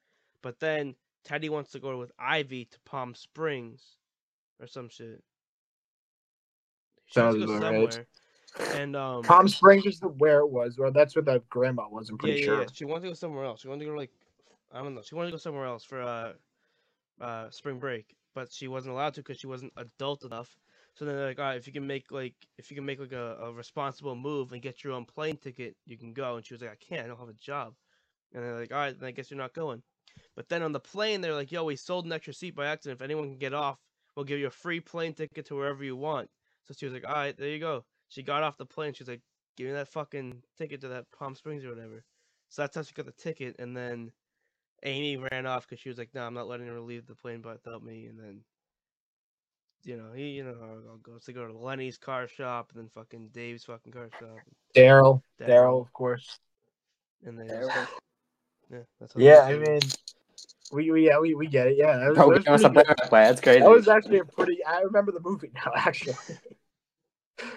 [0.43, 3.99] but then Teddy wants to go with Ivy to Palm Springs
[4.61, 5.22] or some shit.
[7.07, 7.88] She wants to Sounds go about right.
[7.88, 8.09] somewhere,
[8.68, 12.11] and um, Palm Springs is the where it was, or that's where the grandma was.
[12.11, 12.61] I'm yeah, pretty yeah, sure.
[12.61, 12.66] yeah.
[12.72, 13.61] She wanted to go somewhere else.
[13.61, 14.11] She wanted to go like,
[14.72, 15.03] I don't know.
[15.03, 16.32] She wanted to go somewhere else for uh,
[17.20, 20.57] uh, spring break, but she wasn't allowed to because she wasn't adult enough.
[21.01, 23.01] So then they're like, all right, if you can make like, if you can make
[23.01, 26.36] like a, a responsible move and get your own plane ticket, you can go.
[26.36, 27.07] And she was like, I can't.
[27.07, 27.72] I don't have a job.
[28.34, 29.82] And they're like, all right, then I guess you're not going.
[30.36, 33.01] But then on the plane, they're like, yo, we sold an extra seat by accident.
[33.01, 33.78] If anyone can get off,
[34.14, 36.28] we'll give you a free plane ticket to wherever you want.
[36.64, 37.86] So she was like, all right, there you go.
[38.11, 38.92] She got off the plane.
[38.92, 39.22] She was like,
[39.57, 42.05] give me that fucking ticket to that Palm Springs or whatever.
[42.51, 43.57] So that's how she got the ticket.
[43.59, 44.12] And then
[44.82, 47.40] Amy ran off because she was like, no, I'm not letting her leave the plane
[47.40, 48.05] without me.
[48.05, 48.42] And then,
[49.85, 51.24] you know, he, you know, how it goes.
[51.26, 54.41] They go to Lenny's car shop and then fucking Dave's fucking car shop.
[54.76, 55.49] Daryl, Daryl.
[55.49, 56.39] Daryl, of course.
[57.24, 57.74] And they Daryl.
[57.74, 57.93] just,
[58.70, 59.81] yeah, that's how Yeah, I mean,
[60.72, 61.76] we, we yeah we, we get it.
[61.76, 63.24] Yeah, that was, Bro, that we was can also play that way.
[63.24, 63.61] That's crazy.
[63.61, 64.64] That was actually a pretty.
[64.64, 65.72] I remember the movie now.
[65.76, 66.14] Actually,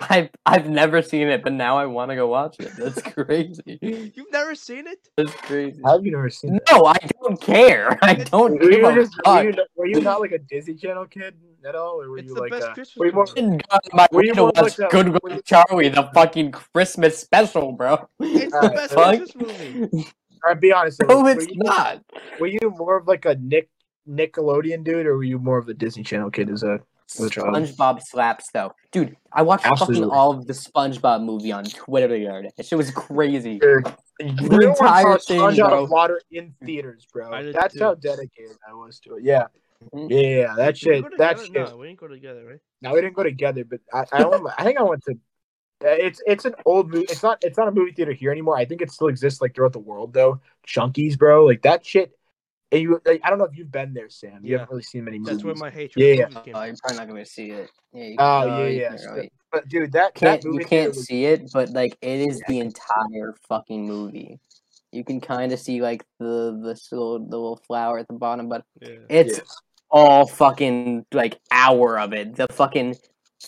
[0.10, 2.72] I've I've never seen it, but now I want to go watch it.
[2.78, 3.80] That's crazy.
[4.16, 5.00] You've never seen it?
[5.18, 5.82] That's crazy.
[5.86, 6.54] have you never seen?
[6.54, 6.72] That?
[6.72, 7.98] No, I don't care.
[8.04, 10.40] I don't Were give you, a just, were, you, not- were you not like a
[10.40, 11.36] Disney Channel kid
[11.68, 13.42] at all, or were It's you the like best a, Christmas were you more, movie.
[13.42, 16.52] didn't go on my Were you to more like a- Good were Charlie, the fucking
[16.52, 18.08] Christmas special, bro.
[18.20, 19.18] It's the Alright, best fuck?
[19.18, 19.90] Christmas movie.
[20.44, 21.02] all right, be honest.
[21.08, 22.04] No, it's you, not.
[22.40, 23.70] Were you more of like a Nick
[24.10, 26.82] Nickelodeon dude, or were you more of a Disney Channel kid as a a child?
[27.18, 29.16] SpongeBob slaps though, dude.
[29.32, 30.02] I watched Absolutely.
[30.04, 32.50] fucking all of the SpongeBob movie on Twitter the other day.
[32.58, 33.60] That shit was crazy.
[33.60, 33.86] Dude,
[34.20, 35.84] The real entire one saw thing, Sponge out bro.
[35.84, 37.52] of water in theaters, bro.
[37.52, 37.84] That's too.
[37.84, 39.24] how dedicated I was to it.
[39.24, 39.48] Yeah,
[39.94, 40.10] Mhm.
[40.10, 40.56] yeah, yeah.
[40.56, 41.18] That Did we shit.
[41.18, 41.54] That shit.
[41.54, 42.60] No, we didn't go together, right?
[42.82, 44.48] No, we didn't go together, but I, I don't.
[44.58, 45.16] I think I went to.
[45.86, 47.06] It's it's an old movie.
[47.10, 48.56] It's not it's not a movie theater here anymore.
[48.56, 50.40] I think it still exists like throughout the world though.
[50.66, 52.14] Chunkies, bro, like that shit.
[52.74, 54.40] And you, like, I don't know if you've been there, Sam.
[54.44, 54.58] You Yeah.
[54.60, 55.36] haven't really seen many movies.
[55.36, 56.26] That's where my hatred Yeah, of yeah.
[56.26, 56.68] movies came Oh, from.
[56.68, 57.70] you're probably not gonna see it.
[57.94, 58.96] Yeah, you, Oh, no, yeah, you yeah.
[58.98, 61.96] so- really- But dude, that can't that you can't theater was- see it, but like
[62.02, 64.40] it is the entire fucking movie.
[64.92, 68.50] You can kind of see like the the little the little flower at the bottom,
[68.50, 68.90] but Yeah.
[69.10, 69.44] it's Yeah.
[69.92, 72.36] all fucking like hour of it.
[72.36, 72.96] The fucking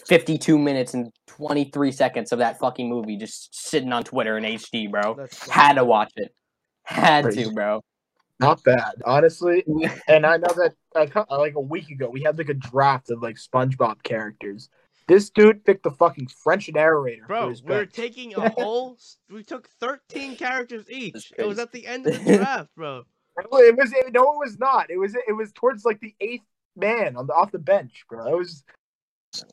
[0.07, 4.37] fifty two minutes and twenty three seconds of that fucking movie just sitting on Twitter
[4.37, 5.17] in HD, bro.
[5.49, 6.33] Had to watch it.
[6.83, 7.45] Had Crazy.
[7.45, 7.81] to, bro.
[8.39, 9.63] Not bad, honestly.
[10.07, 13.21] And I know that uh, like a week ago we had like a draft of
[13.21, 14.69] like SpongeBob characters.
[15.07, 17.93] This dude picked the fucking French narrator Bro, we're bench.
[17.93, 18.97] taking a whole.
[19.29, 21.31] We took 13 characters each.
[21.37, 23.03] It was at the end of the draft, bro.
[23.37, 24.89] It was it, no, it was not.
[24.89, 28.25] It was it was towards like the eighth man on the off the bench, bro.
[28.27, 28.63] It was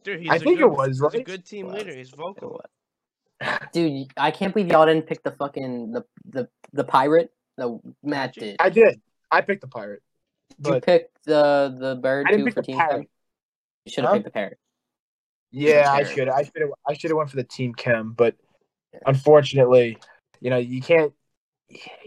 [0.05, 1.95] Dude, he's I a think it good, was, he's a good team leader.
[1.95, 2.61] He's vocal.
[3.73, 7.33] Dude, I can't believe y'all didn't pick the fucking the the the pirate.
[7.57, 8.57] The Matt Did did.
[8.61, 9.01] I did.
[9.31, 10.03] I picked the pirate,
[10.61, 12.93] Did you but pick the the bird I didn't too pick for the team parrot.
[12.93, 13.07] chem?
[13.85, 14.15] You should have Huh?
[14.17, 14.59] picked the parrot.
[15.51, 18.35] yeah, I should I should have I should have went for the team chem, but
[19.07, 19.99] unfortunately,
[20.41, 21.13] you know, you can't.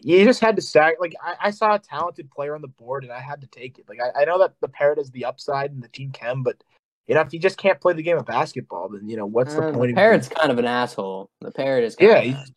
[0.03, 0.95] You just had to sack.
[0.99, 3.79] Like I, I saw a talented player on the board, and I had to take
[3.79, 3.85] it.
[3.89, 6.63] Like I, I know that the parrot is the upside and the team chem, but
[7.07, 9.55] you know if you just can't play the game of basketball, then you know what's
[9.55, 9.91] Uh, the point?
[9.91, 11.29] of parrot's kind of an asshole.
[11.41, 11.95] The parrot is.
[11.95, 12.54] Kind Yeah, of an he's- asshole.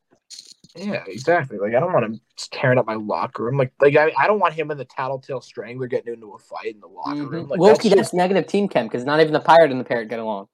[0.76, 1.58] Yeah, exactly.
[1.58, 3.56] Like I don't want him just tearing up my locker room.
[3.56, 6.74] Like, like I, I don't want him and the Tattletale Strangler getting into a fight
[6.74, 7.46] in the locker room.
[7.46, 7.50] Mhm.
[7.50, 10.08] Like, Loki, that's that's negative team chem because not even the pirate and the parrot
[10.08, 10.48] get along.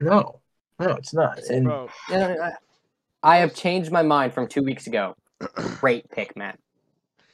[0.00, 0.40] no,
[0.78, 1.38] no, it's not.
[1.50, 2.50] And Bro, Yeah,
[3.22, 5.14] I I have changed my mind from two weeks ago.
[5.80, 6.58] Great pick, Matt.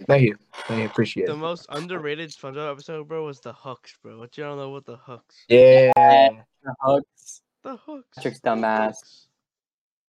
[0.07, 0.37] thank you,
[0.69, 1.35] I appreciate the it.
[1.35, 4.19] The most underrated SpongeBob episode, bro, was the hooks, bro.
[4.19, 5.45] What you don't know what the hooks?
[5.49, 7.43] Yeah, The hooks.
[7.63, 8.09] The hooks.
[8.17, 9.27] Patrick's dumbass.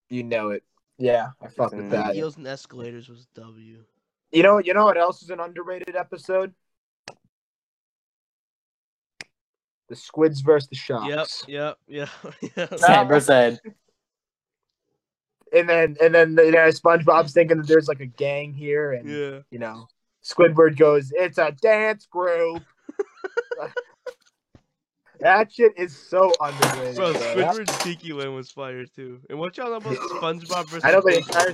[0.09, 0.63] you know it.
[0.99, 2.13] Yeah, I fuck with that.
[2.13, 3.83] Heels and escalators was W.
[4.31, 6.53] You know, you know what else is an underrated episode?
[9.87, 11.45] The Squids versus the Sharks.
[11.47, 12.09] yep, yep,
[12.55, 12.77] yep.
[12.77, 13.59] Sandra said,
[15.51, 19.09] And then, and then, you know, SpongeBob's thinking that there's like a gang here, and
[19.09, 19.39] Yeah.
[19.49, 19.87] you know,
[20.23, 22.61] Squidward goes, "It's a dance group."
[25.19, 26.95] that shit is so underrated.
[26.95, 27.19] Bro, bro.
[27.19, 29.19] That- Squidward's Tiki Land was fire too.
[29.29, 31.53] And what y'all know about SpongeBob versus I don't know the entire.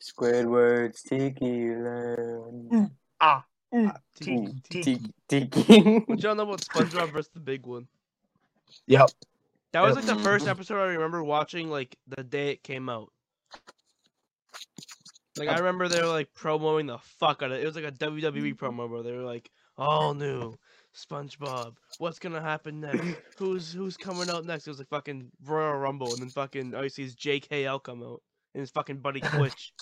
[0.00, 2.90] Squidward's mm.
[3.20, 3.44] Ah.
[3.74, 3.88] Mm.
[3.88, 4.62] Ah, Tiki Land.
[4.70, 4.82] Ah, Tiki.
[4.82, 5.12] Tiki.
[5.28, 5.62] Tiki.
[5.62, 5.98] Tiki.
[6.06, 7.86] What y'all know about SpongeBob versus the Big One?
[8.86, 9.10] Yep.
[9.72, 13.12] That was like the first episode I remember watching like the day it came out.
[15.36, 17.62] Like I remember they were like promoting the fuck out of it.
[17.62, 19.48] It was like a WWE promo where they were like,
[19.78, 20.56] all new
[20.96, 21.74] SpongeBob.
[21.98, 23.04] What's gonna happen next?
[23.38, 24.66] Who's who's coming out next?
[24.66, 28.02] It was like fucking Royal Rumble and then fucking all you see is JKL come
[28.02, 28.22] out
[28.54, 29.72] and his fucking buddy Twitch.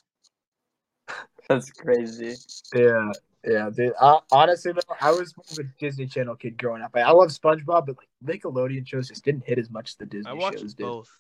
[1.48, 2.34] That's crazy.
[2.74, 3.10] Yeah,
[3.44, 3.94] yeah, dude.
[3.98, 6.90] Uh, honestly, though, I was more of a Disney Channel kid growing up.
[6.94, 10.06] I, I love SpongeBob, but like Nickelodeon shows just didn't hit as much as the
[10.06, 10.82] Disney I watched shows did.
[10.84, 11.10] both.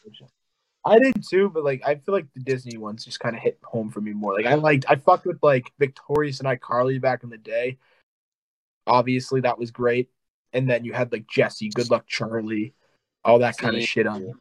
[0.84, 3.58] I did too, but like I feel like the Disney ones just kind of hit
[3.62, 4.34] home for me more.
[4.34, 7.78] Like I liked, I fucked with like Victorious and iCarly back in the day.
[8.88, 10.08] Obviously, that was great.
[10.52, 12.74] And then you had like Jessie, Good Luck Charlie,
[13.24, 14.32] all that kind of shit on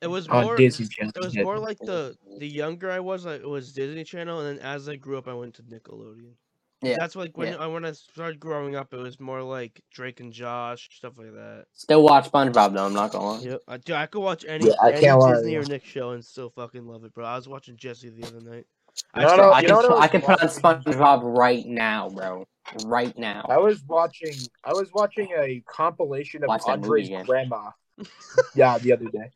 [0.00, 1.12] It was on more Disney Channel.
[1.16, 4.58] it was more like the the younger I was, like it was Disney Channel, and
[4.58, 6.34] then as I grew up, I went to Nickelodeon.
[6.82, 7.58] Yeah, that's like when yeah.
[7.58, 11.32] I when I started growing up, it was more like Drake and Josh stuff like
[11.32, 11.64] that.
[11.72, 12.84] Still watch SpongeBob though.
[12.84, 13.40] I'm not gonna lie.
[13.40, 15.62] Yep, I, dude, I could watch any, Yeah, I any can't lie, Disney or.
[15.64, 17.24] Nick show and still fucking love it, bro.
[17.24, 18.66] I was watching Jessie the other night.
[19.14, 20.48] I know still- what I you can, what I I can put on?
[20.48, 22.46] SpongeBob right now, bro.
[22.74, 23.46] Right now.
[23.48, 24.48] I was watching.
[24.64, 27.24] I was watching a compilation of Watch that movie Andre's again.
[27.26, 27.70] grandma.
[28.54, 29.30] yeah, the other day.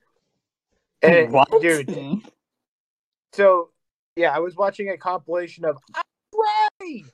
[1.02, 1.48] And what?
[1.60, 2.22] dude,
[3.32, 3.70] so
[4.16, 7.04] yeah, I was watching a compilation of Andre.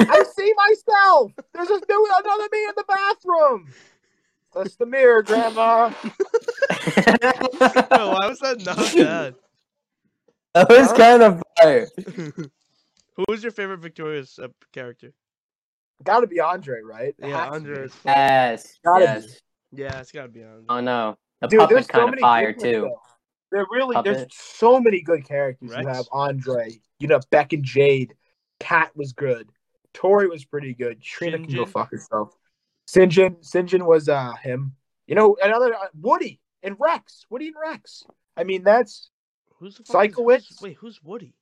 [0.00, 1.32] I see myself.
[1.52, 3.68] There's a new another me in the bathroom.
[4.54, 5.90] That's the mirror, Grandma.
[6.70, 9.34] Bro, why was that not bad?
[10.54, 11.88] that was kind of fire.
[13.18, 15.12] Who was your favorite Victorious uh, character?
[16.04, 17.14] Got to be Andre, right?
[17.18, 17.84] It Yeah, has Andre.
[17.84, 18.14] is fire.
[18.16, 18.78] Yes.
[18.84, 19.40] Gotta yes.
[19.72, 20.64] Yeah, it's gotta be Andre.
[20.68, 21.18] Oh no.
[21.42, 22.80] The Dude, puppet's there's so of many fire good too.
[22.82, 23.00] though.
[23.50, 25.70] There really, there's so many good characters.
[25.76, 26.80] You have Andre.
[27.00, 28.14] You know, Beck and Jade.
[28.60, 29.50] Kat was good.
[29.94, 31.00] Tori was pretty good.
[31.02, 31.68] Trina can go Shinjin?
[31.68, 32.36] fuck herself.
[32.88, 34.74] Sinjin, Sinjin was uh him.
[35.06, 37.24] You know, another uh, Woody and Rex.
[37.30, 38.04] Woody and Rex.
[38.36, 39.10] I mean, that's
[39.58, 40.62] Who's the fuck is- Sikowitz?
[40.62, 41.34] Wait, who's Woody?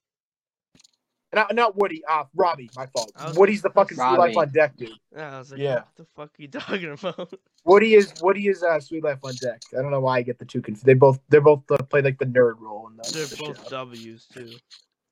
[1.37, 2.03] Not not Woody.
[2.09, 2.71] Uh, Robbie.
[2.75, 3.13] My fault.
[3.37, 4.37] Woody's the fucking Suite Life Robbie.
[4.39, 4.91] on deck, dude.
[5.15, 5.75] Yeah, I was like, Yeah.
[5.75, 7.33] what the fuck are you talking about?
[7.65, 9.61] Woody is Woody is uh, Suite Life on deck.
[9.79, 10.87] I don't know why I get the two confused.
[10.87, 13.63] They both they both uh, play like the nerd role in the, They're the both
[13.65, 13.85] show.
[13.85, 14.51] W's too.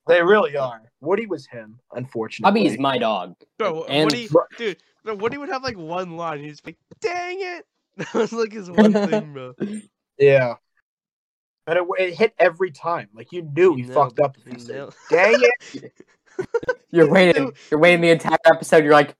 [0.07, 0.81] They really are.
[1.01, 2.61] Woody was him, unfortunately.
[2.61, 3.35] Bobby is my dog.
[3.59, 6.41] Bro, And- Woody, dude, bro, Woody would have like one line.
[6.41, 7.67] He'd just be, "Dang it!"
[7.97, 9.55] That was like his one thing, bro.
[10.19, 10.55] Yeah.
[11.67, 13.09] But it, it hit every time.
[13.15, 14.37] Like you knew He he, nailed fucked up.
[14.37, 14.43] it.
[14.47, 15.93] If he He said, Dang it!
[16.91, 17.53] You're waiting.
[17.71, 18.85] You're waiting the entire episode.
[18.85, 19.15] You're like,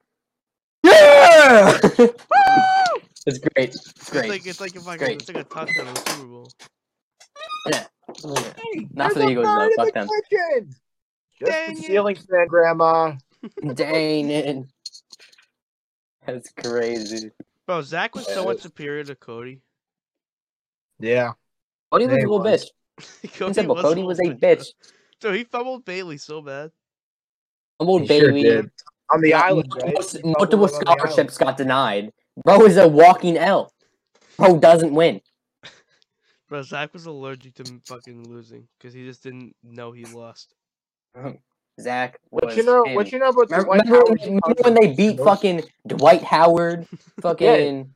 [0.83, 1.79] yeah.
[1.83, 3.71] it's great.
[3.71, 4.29] It's It's great.
[4.29, 5.23] like it's like if I Great.
[5.23, 6.51] it's like a touchdown in the Super Bowl.
[7.71, 7.85] Yeah.
[8.63, 9.71] Hey, Not for there's the Eagles, though.
[9.77, 10.09] Fuck the them.
[10.31, 10.75] kitchen!
[11.41, 11.87] Just Dang the it.
[11.87, 13.13] ceiling fan, Grandma.
[13.75, 14.67] Dang it.
[16.27, 17.31] That's crazy.
[17.67, 19.61] Bro, Zach was so much superior to Cody.
[21.01, 21.33] Yeah.
[21.95, 22.71] Cody was a little was.
[23.01, 23.33] bitch.
[23.39, 23.77] Cody Simple.
[23.77, 24.67] Cody a was a little bitch.
[25.23, 26.71] So he fumbled Bailey so bad.
[27.81, 28.71] Old He sure did.
[29.13, 29.95] On the got island, right?
[29.95, 31.01] multiple- He Multiple fumbled on the island.
[31.01, 32.13] scholarships got denied.
[32.45, 33.73] Bro is a walking L.
[34.39, 35.21] Bro doesn't win.
[36.49, 40.55] Bro, Zach was allergic to fucking losing because he just didn't know he lost.
[41.81, 42.85] Zach What you know?
[42.93, 44.21] What you know about Remember, Dwight remember Howard?
[44.25, 46.87] remember when they beat fucking Dwight Howard,
[47.23, 47.95] fucking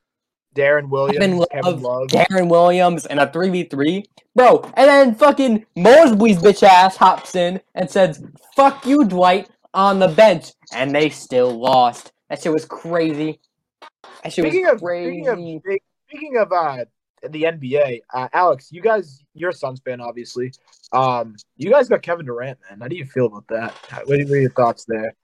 [0.58, 2.08] Deron Williams, Kevin Kevin Love, Love.
[2.08, 4.04] Deron Williams, and a 3v3?
[4.34, 8.22] Bro, and then fucking Moseby's bitch ass hops in and says,
[8.56, 10.52] fuck you, Dwight, on the bench.
[10.74, 12.12] And they still lost.
[12.28, 13.40] That shit was crazy.
[14.22, 15.22] That shit Speaking was of crazy.
[15.24, 15.62] speaking of
[16.08, 16.84] speaking of uh
[17.28, 20.52] the NBA, uh, Alex, you guys, you're a Suns fan, obviously.
[20.92, 22.80] Um, you guys got Kevin Durant, man.
[22.80, 23.74] How do you feel about that?
[24.06, 25.14] What are what are your thoughts there?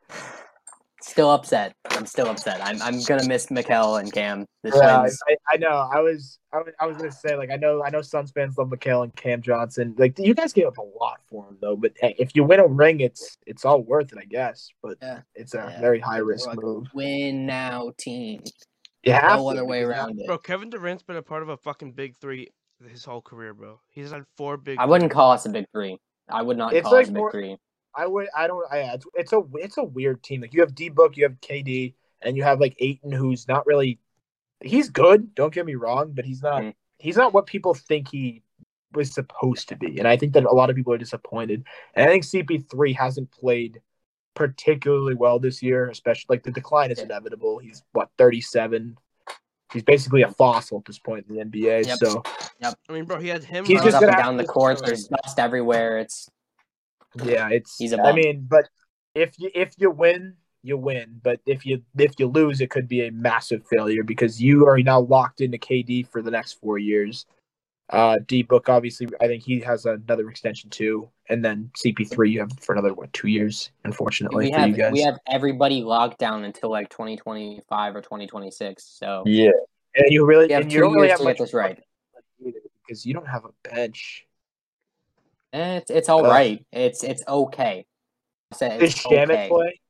[1.07, 1.75] Still upset.
[1.91, 2.61] I'm still upset.
[2.65, 4.47] I'm, I'm gonna miss Mikal and Cam.
[4.63, 5.19] The Yeah, twins.
[5.29, 5.87] I, I know.
[5.93, 8.57] I was, I was, I was gonna say, like, I know, I know, Suns fans
[8.57, 9.95] love Mikal and Cam Johnson.
[9.99, 11.77] Like, you guys gave up a lot for him, though.
[11.77, 14.71] But hey, if you win a ring, it's, it's all worth it, I guess.
[14.83, 15.21] But Yeah.
[15.35, 15.81] it's a Yeah.
[15.81, 16.87] very high risk Like, move.
[16.95, 18.43] Win now, team.
[19.03, 20.27] You have No to, other way because around it.
[20.27, 22.49] Bro, Kevin Durant's been a part of a fucking big three
[22.91, 23.79] his whole career, bro.
[23.91, 24.79] He's had four big.
[24.79, 25.99] I wouldn't call us a big three.
[26.31, 27.57] I would not It's call like us a big more- three.
[27.97, 28.29] I would.
[28.37, 28.65] I don't.
[28.73, 29.43] I, it's, it's a.
[29.55, 30.41] It's a weird team.
[30.41, 33.67] Like you have D Book, you have KD, and you have like Ayton, who's not
[33.67, 33.99] really.
[34.61, 35.35] He's good.
[35.35, 36.63] Don't get me wrong, but he's not.
[36.63, 36.75] Mhm.
[36.99, 38.43] He's not what people think he
[38.93, 39.99] was supposed to be.
[39.99, 41.65] And I think that a lot of people are disappointed.
[41.95, 43.81] And I think CP3 hasn't played
[44.35, 47.05] particularly well this year, especially like the decline is Yeah.
[47.05, 47.59] inevitable.
[47.59, 48.97] He's what 37.
[49.73, 51.87] He's basically a fossil at this point in the NBA.
[51.87, 51.99] Yep.
[51.99, 52.23] So
[52.63, 53.65] I mean, bro, he had him.
[53.65, 54.81] He's just up and down the to- court.
[54.85, 55.99] There's dust everywhere.
[55.99, 56.31] It's
[57.23, 58.17] yeah, it's He's a I bum.
[58.17, 58.69] mean, but
[59.15, 61.21] if you if you win, you win.
[61.23, 64.79] But if you if you lose, it could be a massive failure because you are
[64.79, 67.27] now locked into KD for the next four years.
[67.91, 72.41] Uh, D Book obviously, I think he has another extension too, and then CP3 you
[72.41, 74.93] have for another what two years, unfortunately we for have you guys.
[74.93, 78.83] we have everybody locked down until like 2025 or 2026.
[78.83, 79.51] So yeah,
[79.95, 81.79] and you really we and you don't really have to get much this right.
[82.87, 84.27] because you don't have a bench.
[85.55, 86.31] Eh, It's it's all Ugh.
[86.31, 86.67] right.
[86.73, 87.87] It's it's okay.
[88.53, 89.49] I said Does Shamet okay.
[89.49, 89.81] play?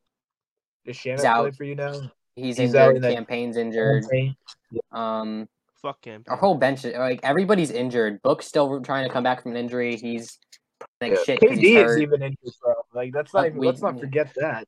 [0.87, 1.55] Does Shamet play out.
[1.55, 1.93] for you now?
[2.37, 2.97] He's, He's out injured.
[2.97, 4.05] and then- Cam Payne's injured.
[4.05, 4.35] Okay.
[4.93, 5.49] Um,
[5.81, 6.25] Fuck him.
[6.29, 8.21] our whole bench, like everybody's injured.
[8.23, 9.97] Book's still trying to come back from an injury.
[9.97, 10.39] He's
[11.01, 12.75] like Yeah, shit 'cause KD he's is even injured, bro.
[12.93, 13.59] Like that's not Uh, even.
[13.59, 14.67] we- let's not forget that.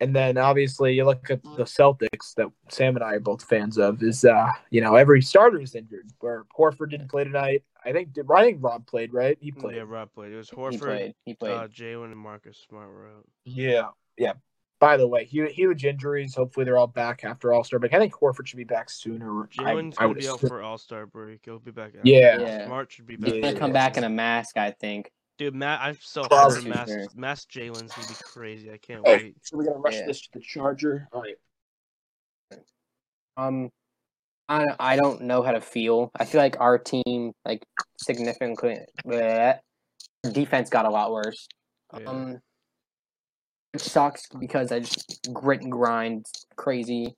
[0.00, 3.78] And then obviously you look at the Celtics that Sam and I are both fans
[3.78, 4.02] of.
[4.02, 6.08] Is uh you know every starter is injured.
[6.20, 7.64] Where Horford didn't play tonight.
[7.84, 9.36] I think did I think Rob played right.
[9.40, 9.76] He played.
[9.76, 10.32] Yeah, Rob played.
[10.32, 11.14] It was He Horford, played.
[11.24, 11.52] He played.
[11.52, 13.26] uh, Jaylen, and Marcus Smart were out.
[13.44, 13.88] Yeah.
[14.16, 14.34] Yeah.
[14.80, 16.36] By the way, huge, huge injuries.
[16.36, 17.92] Hopefully they're all back after All Star break.
[17.94, 19.42] I think Horford should be back sooner.
[19.42, 21.40] I, Jaylen's I gonna would be out for All Star break.
[21.44, 21.96] He'll be back.
[21.96, 22.06] Out.
[22.06, 22.38] Yeah.
[22.38, 22.66] Yeah.
[22.66, 23.32] Smart should be back.
[23.32, 23.86] He's gonna come yeah.
[23.86, 25.10] back in a mask, I think.
[25.38, 26.56] Dude, Matt, I'm so Probably.
[26.56, 27.14] hyped for Mass.
[27.14, 28.72] Mass Jaylen's gonna be crazy.
[28.72, 29.36] I can't Hey, wait.
[29.42, 30.06] so we're gonna rush Yeah.
[30.06, 31.06] this to the charger.
[31.12, 31.36] All right.
[33.36, 33.70] Um,
[34.48, 36.10] I I don't know how to feel.
[36.18, 37.62] I feel like our team, like
[37.98, 39.60] significantly, bleh,
[40.32, 41.46] defense got a lot worse.
[41.96, 42.06] Yeah.
[42.08, 42.40] Um,
[43.74, 46.26] it sucks because I just grit and grind
[46.56, 47.14] crazy.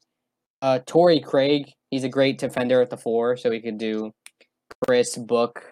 [0.61, 4.13] Uh, Torrey Craig, he's a great defender at the four, so we could do
[4.87, 5.70] Chris Book,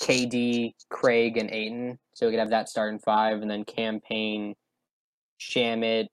[0.00, 1.98] KD, Craig, and Ayton.
[2.14, 4.54] So we could have that starting five, and then campaign,
[5.40, 6.06] Shamet,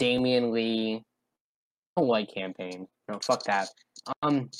[0.00, 1.02] Damion Lee.
[1.96, 2.86] I don't like Cam Payne.
[3.08, 3.68] No, fuck that.
[4.22, 4.50] Um,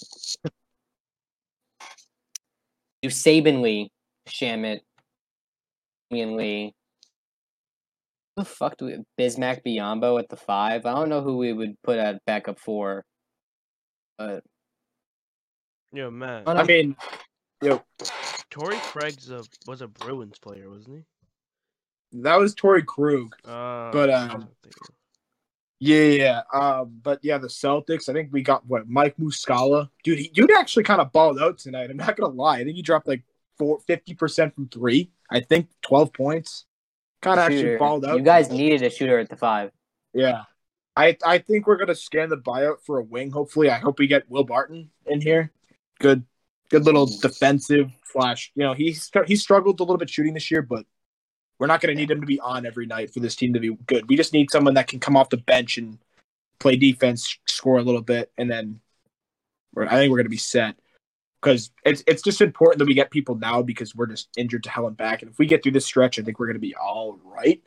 [3.03, 3.91] do Saben Lee,
[4.29, 4.81] Shamet,
[6.13, 6.75] Damion Lee.
[8.37, 10.87] Who the fuck do we Bismack Biyombo at the five?
[10.87, 13.05] I don't know who we would put at backup four.
[14.19, 14.43] But
[15.93, 16.45] yeah, man.
[16.47, 16.97] I I mean,
[18.51, 21.05] Torrey Craig's a was a Bruins player, wasn't he?
[22.13, 23.35] that was Torrey Krug.
[23.45, 24.49] Uh, But, um,
[25.79, 26.43] Yeah, yeah.
[26.53, 28.09] Um, but yeah, the Celtics.
[28.09, 30.19] I think we got what Mike Muscala, dude.
[30.19, 31.91] He, dude actually kind of balled out tonight.
[31.91, 32.59] I'm not gonna lie.
[32.59, 33.23] I think he dropped like
[33.57, 35.11] four, 50 percent from three.
[35.31, 36.67] I think twelve points.
[37.23, 38.19] Kind of actually balled out.
[38.19, 39.71] You guys needed a shooter at the five.
[40.13, 40.43] Yeah,
[40.97, 43.31] I I think we're gonna scan the buyout for a wing.
[43.31, 45.51] Hopefully, I hope we get Will Barton in here.
[45.99, 46.25] Good,
[46.71, 48.51] good little defensive slash.
[48.55, 48.97] You know, he
[49.27, 50.87] he struggled a little bit shooting this year, but
[51.59, 53.77] we're not gonna need him to be on every night for this team to be
[53.87, 54.09] good.
[54.09, 55.99] We just need someone that can come off the bench and
[56.59, 58.81] play defense, score a little bit, and then
[59.75, 60.77] we're, I think we're gonna be set.
[61.43, 64.71] Because it's it's just important that we get people now because we're just injured to
[64.71, 65.23] hell and back.
[65.23, 67.63] And if we get through this stretch, I think we're gonna be all right.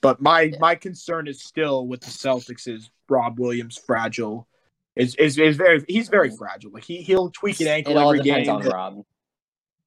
[0.00, 4.48] But my my concern is still with the Celtics is Rob Williams fragile.
[4.96, 6.72] Is is, is very he's very fragile.
[6.72, 8.56] Like he he'll tweak an ankle It all every depends game.
[8.56, 9.04] on Rob.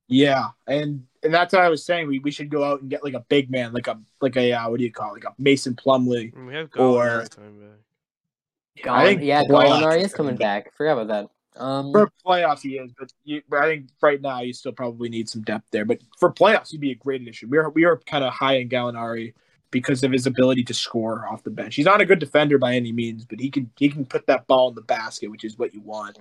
[0.07, 2.07] Yeah, and and that's what I was saying.
[2.07, 4.53] We, we should go out and get like a big man, like a like a
[4.53, 5.23] uh, what do you call it?
[5.23, 6.33] like a Mason Plumlee.
[6.45, 8.91] We have or- Gallinari coming back.
[8.91, 10.73] I think yeah, playoffs- Gallinari is coming back.
[10.75, 11.07] Forgot about
[11.55, 11.61] that.
[11.61, 15.07] Um, For playoffs, he is, but, you, but I think right now you still probably
[15.09, 15.85] need some depth there.
[15.85, 17.49] But for playoffs, he'd be a great addition.
[17.51, 19.33] We are we are kind of high in Gallinari
[19.73, 21.75] because of his ability to score off the bench.
[21.75, 24.47] He's not a good defender by any means, but he can he can put that
[24.47, 26.17] ball in the basket, which is what you want.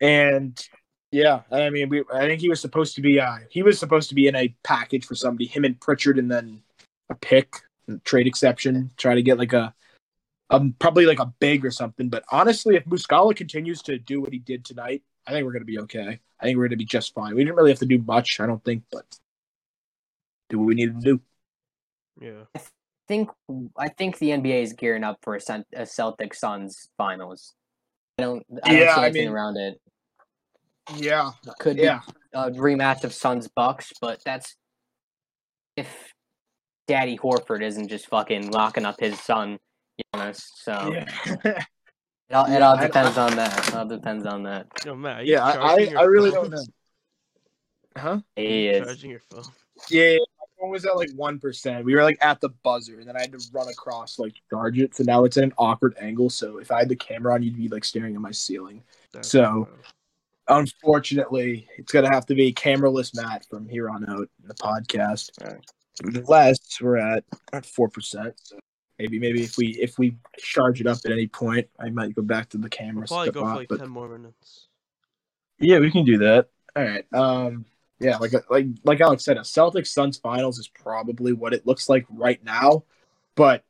[0.00, 0.60] And
[1.12, 4.08] yeah, I mean, we I think he was supposed to be uh he was supposed
[4.08, 6.62] to be in a package for somebody, him and Pritchard, and then
[7.10, 7.54] a pick,
[8.04, 9.72] trade exception, try to get like a
[10.50, 12.08] um probably like a big or something.
[12.08, 15.66] But honestly, if Muscala continues to do what he did tonight, I think we're gonna
[15.66, 16.20] be okay.
[16.40, 17.34] I think we're gonna be just fine.
[17.34, 19.04] We didn't really have to do much, I don't think, but
[20.48, 21.20] do what we needed to do.
[22.20, 22.44] Yeah.
[22.54, 22.60] I
[23.08, 23.30] think
[23.76, 27.54] I think the NBA is gearing up for a, Cent- a Celtic Suns finals.
[28.18, 28.44] I don't.
[28.64, 29.80] I don't Yeah, see I mean- around it.
[30.96, 32.00] Yeah, Could yeah.
[32.32, 34.56] be a rematch of Suns Bucks, but that's
[35.76, 36.12] if
[36.88, 39.58] Daddy Horford isn't just fucking locking up his son,
[40.14, 40.42] Giannis.
[40.56, 41.06] So Yeah.
[41.44, 41.64] it
[42.34, 43.68] all, it Yeah, all depends on that.
[43.68, 44.66] It all depends on that.
[44.84, 45.24] Yo, Matt.
[45.24, 46.50] Yeah, I, I, I really phone?
[46.50, 46.64] don't know.
[47.96, 48.20] Huh?
[48.34, 48.84] He is.
[48.84, 49.44] charging your phone.
[49.88, 50.16] Yeah,
[50.70, 51.84] was at like one percent.
[51.84, 54.78] We were like at the buzzer, and then I had to run across like charge
[54.78, 54.94] it.
[54.94, 56.30] So now it's at an awkward angle.
[56.30, 58.82] So if I had the camera on, you'd be like staring at my ceiling.
[59.12, 59.68] That's So- wild.
[60.48, 65.30] Unfortunately, it's gonna have to be cameraless Matt from here on out in the podcast.
[65.42, 65.64] Alright.
[66.02, 68.34] Unless we're at at four percent.
[68.42, 68.58] So
[68.98, 72.22] maybe maybe if we if we charge it up at any point, I might go
[72.22, 73.06] back to the camera.
[73.08, 74.66] We'll probably go for like but- ten more minutes.
[75.58, 76.48] Yeah, we can do that.
[76.74, 77.04] All right.
[77.14, 77.64] Um.
[78.02, 81.88] Yeah, like like like Alex said, a Celtics Suns finals is probably what it looks
[81.88, 82.84] like right now,
[83.36, 83.64] but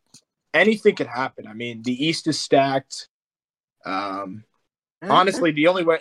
[0.55, 1.47] anything could happen.
[1.47, 3.09] I mean, the East is stacked.
[3.85, 4.45] Um.
[5.03, 5.99] Honestly, the only way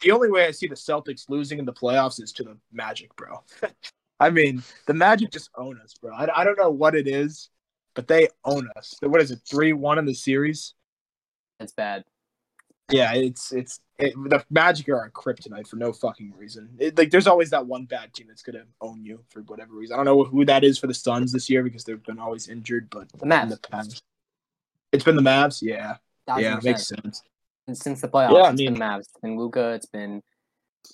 [0.00, 3.14] the only way I see the Celtics losing in the playoffs is to the Magic,
[3.16, 3.42] bro.
[4.20, 6.14] I mean, the Magic just own us, bro.
[6.14, 7.50] I, I don't know what it is,
[7.94, 8.94] but they own us.
[9.00, 9.40] What is it?
[9.48, 10.74] Three one in the series.
[11.58, 12.04] it's bad.
[12.90, 16.68] Yeah, it's it's it, the Magic are a kryptonite for no fucking reason.
[16.78, 19.94] It, like, there's always that one bad team that's gonna own you for whatever reason.
[19.94, 22.48] I don't know who that is for the Suns this year because they've been always
[22.48, 23.48] injured, but The in Mavs.
[23.50, 24.02] the past,
[24.92, 25.62] it's been the Mavs.
[25.62, 25.96] Yeah,
[26.28, 26.64] yeah, 1000%.
[26.64, 27.22] makes sense.
[27.66, 29.00] And since the playoffs, Yeah, I it's mean- been Mavs.
[29.00, 29.70] It's been Luka.
[29.72, 30.22] It's been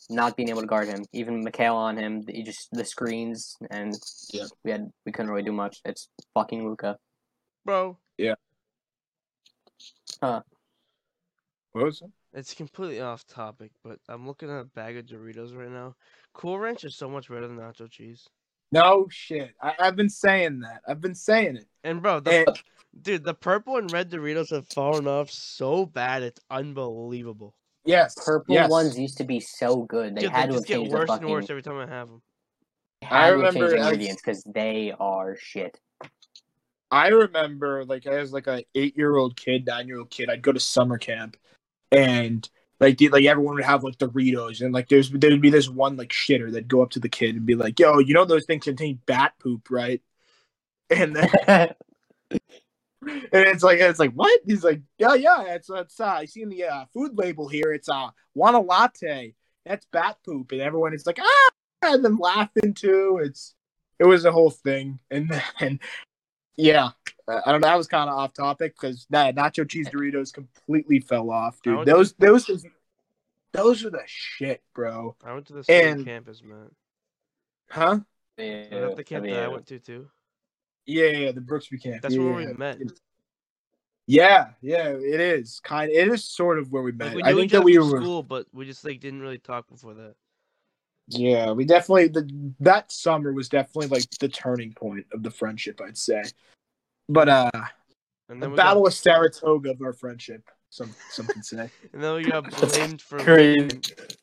[0.08, 1.04] not being able to guard him.
[1.12, 2.24] Even Mikal on him.
[2.28, 3.94] You just the screens and
[4.32, 4.44] Yeah.
[4.64, 5.80] we had we couldn't really do much.
[5.84, 6.98] It's fucking Luka.
[7.64, 7.98] Bro,
[11.72, 12.10] What was it?
[12.32, 15.94] it's completely off topic, but I'm looking at a bag of Doritos right now.
[16.32, 18.28] Cool Ranch is so much better than nacho cheese.
[18.72, 19.52] No shit.
[19.60, 20.82] I, I've been saying that.
[20.86, 21.66] I've been saying it.
[21.82, 22.60] And bro, the And
[23.02, 27.54] dude, the purple and red Doritos have fallen off so bad, it's unbelievable.
[27.84, 28.70] yes, Purple yes.
[28.70, 30.14] ones used to be so good.
[30.14, 31.24] They Dude, had they to just have get changed the worse fucking.
[31.24, 32.22] and worse every time I have them.
[33.10, 35.80] I had to have changed remember ingredients because they are shit.
[36.92, 40.42] I remember like as like a eight year old kid, nine year old kid, I'd
[40.42, 41.36] go to summer camp
[41.90, 45.68] and like the, like everyone would have like Doritos and like there's there'd be this
[45.68, 48.24] one like shitter that'd go up to the kid and be like, Yo, you know
[48.24, 50.02] those things contain bat poop, right?
[50.92, 51.28] And then
[53.02, 54.40] and it's like it's like what?
[54.44, 57.72] He's like, Yeah, yeah, it's it's uh I see in the uh, food label here,
[57.72, 59.34] it's uh want a latte.
[59.64, 61.50] That's bat poop, and everyone is like, ah
[61.82, 63.20] and then laughing too.
[63.22, 63.54] It's
[63.98, 64.98] it was a whole thing.
[65.10, 65.30] And
[65.60, 65.80] then
[66.56, 66.90] yeah,
[67.28, 67.68] uh, I don't know.
[67.68, 71.76] That was kind of off topic because that nacho cheese Doritos completely fell off, dude.
[71.76, 72.66] went to- Those those
[73.52, 75.16] those are the shit, bro.
[75.24, 76.70] I went to the same And- campus, man.
[77.70, 78.00] Huh?
[78.38, 80.08] Is that the camp that I went to too?
[80.86, 82.02] Yeah, yeah, the Brooksby camp.
[82.02, 82.52] That's yeah, where we yeah.
[82.56, 82.78] met.
[84.06, 85.90] Yeah, yeah, it is kind.
[85.90, 87.08] Of, It is sort of where we met.
[87.08, 88.00] Like we I think each that we were.
[88.00, 90.14] school, but we just like didn't really talk before that.
[91.10, 95.80] Yeah, we definitely the that summer was definitely like the turning point of the friendship,
[95.84, 96.22] I'd say.
[97.08, 97.50] But uh,
[98.28, 100.48] And the then we Battle got, of Saratoga of our friendship.
[100.70, 101.68] Some some can say.
[101.92, 103.80] and then we got blamed for Crazy.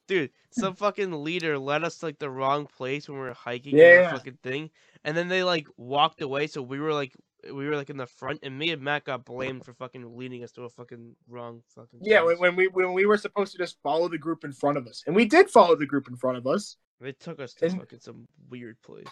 [0.07, 0.31] dude.
[0.51, 4.03] Some fucking leader led us like the wrong place when we were hiking Yeah.
[4.03, 4.69] that fucking thing,
[5.03, 6.47] and then they like walked away.
[6.47, 7.13] So we were like
[7.53, 10.43] we were like in the front, and me and Matt got blamed for fucking leading
[10.43, 11.99] us to a fucking wrong fucking.
[12.03, 12.41] Yeah, when, place.
[12.41, 15.03] when we when we were supposed to just follow the group in front of us,
[15.07, 16.77] and we did follow the group in front of us.
[17.01, 19.07] they took us to and- fucking some weird place.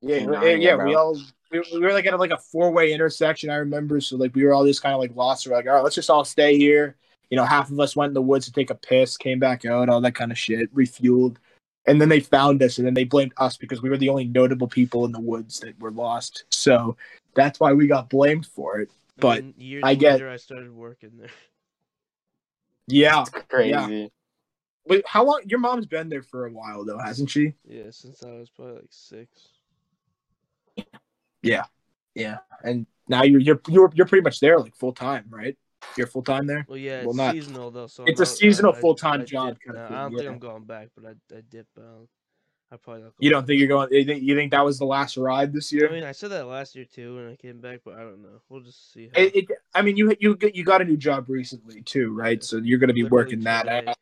[0.00, 1.18] Yeah, Keep we- eh, yeah, it, we all
[1.50, 3.48] we, we were like at like a four way intersection.
[3.50, 5.46] I remember, so like we were all just kind of like lost.
[5.46, 6.96] We're like, all right, let's just all stay here.
[7.30, 9.64] You know, half of us went in the woods to take a piss, came back
[9.64, 11.36] out, all that kind of shit, refueled,
[11.86, 14.24] and then they found us, and then they blamed us because we were the only
[14.24, 16.44] notable people in the woods that were lost.
[16.50, 16.96] So
[17.34, 18.90] that's why we got blamed for it.
[19.18, 21.28] But then years I get- later, I started working there.
[22.86, 23.22] Yeah.
[23.22, 24.10] It's crazy.
[24.86, 25.40] Wait, how long?
[25.46, 27.54] Your mom's been there for a while though, hasn't she?
[27.66, 29.48] Yeah, since I was probably like six.
[31.42, 31.64] Yeah.
[32.14, 32.38] Yeah.
[32.62, 35.56] And now you're you're you're you're pretty much there like full time, right?
[35.96, 36.64] You're full time there.
[36.68, 37.86] Well, yeah, Well, it's not- seasonal though.
[37.86, 39.86] So It's a I'm not- seasonal I- full-time job dip now.
[39.86, 41.66] i don't think i'm going back, but I I dip.
[41.78, 42.08] I'll,
[42.72, 43.12] I probably not.
[43.18, 43.46] You don't back.
[43.48, 43.88] think you're going?
[43.92, 45.88] You think, you think that was the last ride this year?
[45.88, 48.22] I mean, I said that last year too, and I came back, but I don't
[48.22, 48.40] know.
[48.48, 49.10] We'll just see.
[49.14, 52.42] How It, it, I mean, you you you got a new job recently too, right?
[52.42, 53.84] So you're going to be Literally working that, today.
[53.90, 53.96] out.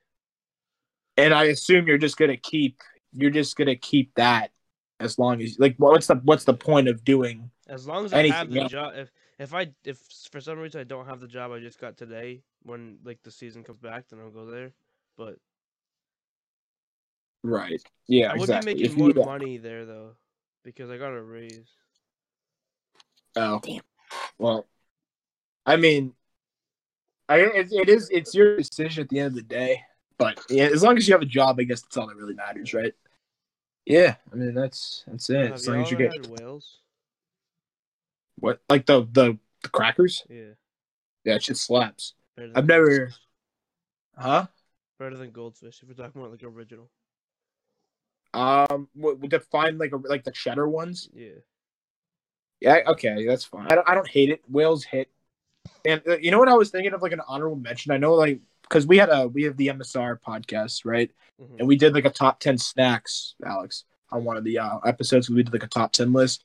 [1.19, 2.81] and I assume you're just going to keep
[3.13, 4.51] you're just going to keep that
[5.01, 7.51] as long as like what's the what's the point of doing?
[7.69, 9.11] As long as I have the job, if
[9.43, 9.99] if I if
[10.31, 13.31] for some reason I don't have the job I just got today, when like the
[13.31, 14.73] season comes back, then I'll go there.
[15.17, 15.37] But
[17.45, 17.83] Right.
[18.07, 18.31] Yeah.
[18.31, 18.75] I would exactly.
[18.75, 20.13] be making you more don't- money there though,
[20.65, 21.69] because I got a raise.
[23.37, 23.61] Oh.
[23.63, 23.81] Damn.
[24.39, 24.67] Well,
[25.67, 26.15] I mean,
[27.29, 29.83] I it, it is it's your decision at the end of the day.
[30.19, 32.35] But yeah, as long as you have a job, I guess that's all that really
[32.35, 32.93] matters, right?
[33.87, 35.47] Yeah, I mean that's that's it.
[35.47, 36.79] Have As y'all long as you get had whales?
[38.43, 40.25] What like the the, the crackers.
[40.29, 40.55] Yeah.
[41.25, 42.15] Yeah, it shit slaps.
[42.37, 43.19] I've never, goldfish.
[44.19, 44.47] huh?
[44.99, 46.89] better than goldfish if we're talking about like original.
[48.35, 51.09] Um, what, to find like a, like the cheddar ones.
[51.15, 51.39] Yeah.
[52.61, 53.67] Yeah, okay, that's fine.
[53.71, 54.41] I don't, I don't hate it.
[54.49, 55.11] Whales hit,
[55.85, 57.91] and uh, you know what I was thinking of like an honorable mention.
[57.93, 61.59] I know like because we had a we have the MSR podcast right, Mhm.
[61.59, 65.29] and we did like a top ten snacks, Alex, on one of the uh, episodes.
[65.29, 66.45] We did like a top ten list,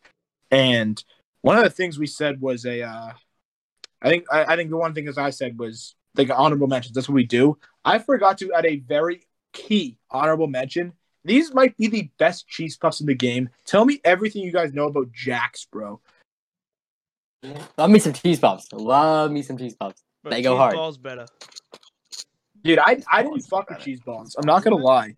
[0.49, 1.01] and
[1.47, 2.81] one of the things we said was a.
[2.83, 3.11] Uh,
[4.01, 6.93] I think I, I think the one thing as I said was like honorable mentions.
[6.93, 7.57] That's what we do.
[7.85, 9.21] I forgot to add a very
[9.53, 10.93] key honorable mention.
[11.23, 13.49] These might be the best cheese puffs in the game.
[13.65, 15.99] Tell me everything you guys know about Jack's, bro.
[17.77, 18.71] Love me some cheese puffs.
[18.73, 20.03] Love me some cheese puffs.
[20.23, 20.75] But They go cheese hard.
[20.75, 21.25] Balls better.
[22.63, 24.35] Dude, I I didn't fuck with cheese balls.
[24.37, 25.15] I'm not gonna lie.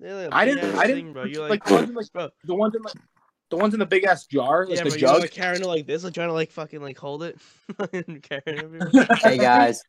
[0.00, 1.24] They're like a I big didn't- I didn't- thing, bro.
[1.24, 2.28] You're like, like, the ones in, like, bro.
[2.44, 2.94] The ones in like
[3.54, 5.20] the ones in the big ass jar, like Yeah, the but you're jug.
[5.22, 7.38] like carrying it like this, like trying to like fucking like hold it,
[7.92, 9.06] and carrying it everywhere.
[9.22, 9.82] Hey guys,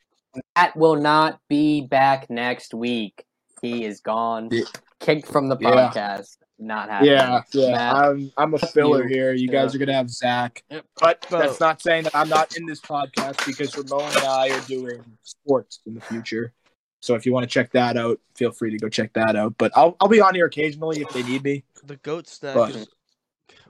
[0.55, 3.25] Matt will not be back next week.
[3.61, 4.63] He is gone, Yeah.
[4.99, 5.69] kicked from the Yeah.
[5.91, 6.37] podcast.
[6.57, 7.11] Not happening.
[7.11, 7.71] yeah, yeah.
[7.71, 9.09] Matt, I'm I'm a filler you.
[9.13, 9.33] here.
[9.33, 10.85] You guys are gonna have Zach, Yep.
[11.01, 11.39] but Bro.
[11.39, 15.03] that's not saying that I'm not in this podcast because Ramon and I are doing
[15.23, 16.53] sports in the future.
[17.01, 19.55] So if you want to check that out, feel free to go check that out.
[19.57, 21.63] But I'll I'll be on here occasionally if they need me.
[21.83, 22.87] the goat snack But- is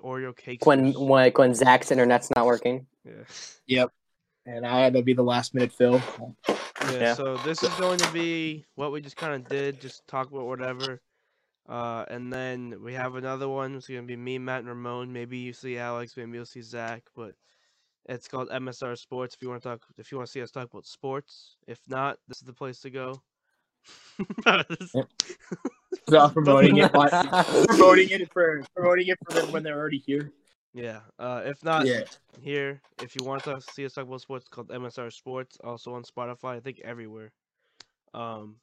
[0.05, 0.65] Oreo cakes.
[0.65, 2.85] when when when Zach's internet's not working.
[3.03, 3.23] yeah.
[3.67, 3.89] Yep.
[4.47, 5.99] And I had to be the last minute fill.
[6.47, 7.13] yeah, Yeah.
[7.15, 10.45] So this is going to be what we just kind of did, just talk about
[10.45, 11.01] whatever.
[11.67, 13.73] Uh, and then we have another one.
[13.75, 15.11] It's gonna be me, Matt, and Ramon.
[15.11, 16.15] Maybe you see Alex.
[16.15, 17.01] Maybe you'll see Zach.
[17.15, 17.33] But
[18.07, 19.33] it's called MSR Sports.
[19.33, 21.55] If you want to talk, if you want to see us talk about sports.
[21.65, 23.19] If not, this is the place to go.
[24.69, 25.07] This- Yep.
[26.09, 27.09] So I'm promoting it, but
[27.67, 30.31] promoting it for promoting it for them when they're already here.
[30.73, 30.99] Yeah.
[31.17, 32.01] Uh, if not, Yeah.
[32.41, 32.81] here.
[33.01, 35.57] If you want to see us talk about sports, it's called MSR Sports.
[35.63, 36.57] Also on Spotify.
[36.57, 37.31] I think everywhere.
[38.13, 38.57] Um.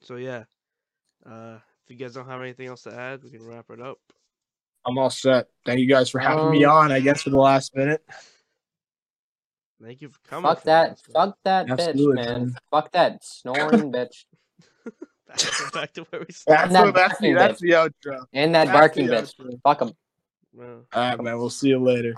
[0.00, 0.44] So yeah.
[1.26, 3.98] Uh, if you guys don't have anything else to add, we can wrap it up.
[4.86, 5.48] I'm all set.
[5.66, 6.92] Thank you guys for having me Um, on.
[6.92, 8.02] I guess for the last minute.
[9.82, 10.48] Thank you for coming.
[10.48, 11.00] fuck for that.
[11.12, 12.40] Fuck that Absolutely, bitch, man.
[12.46, 12.54] man.
[12.70, 14.24] Fuck that snoring bitch.
[15.28, 15.40] Back,
[15.72, 16.70] back to where we started.
[16.70, 18.24] That's that the, that's the, that's the outro.
[18.32, 19.60] And that That's barking the bitch.
[19.62, 19.92] Fuck him.
[20.54, 21.38] Well, All right, man.
[21.38, 22.14] We'll see you later.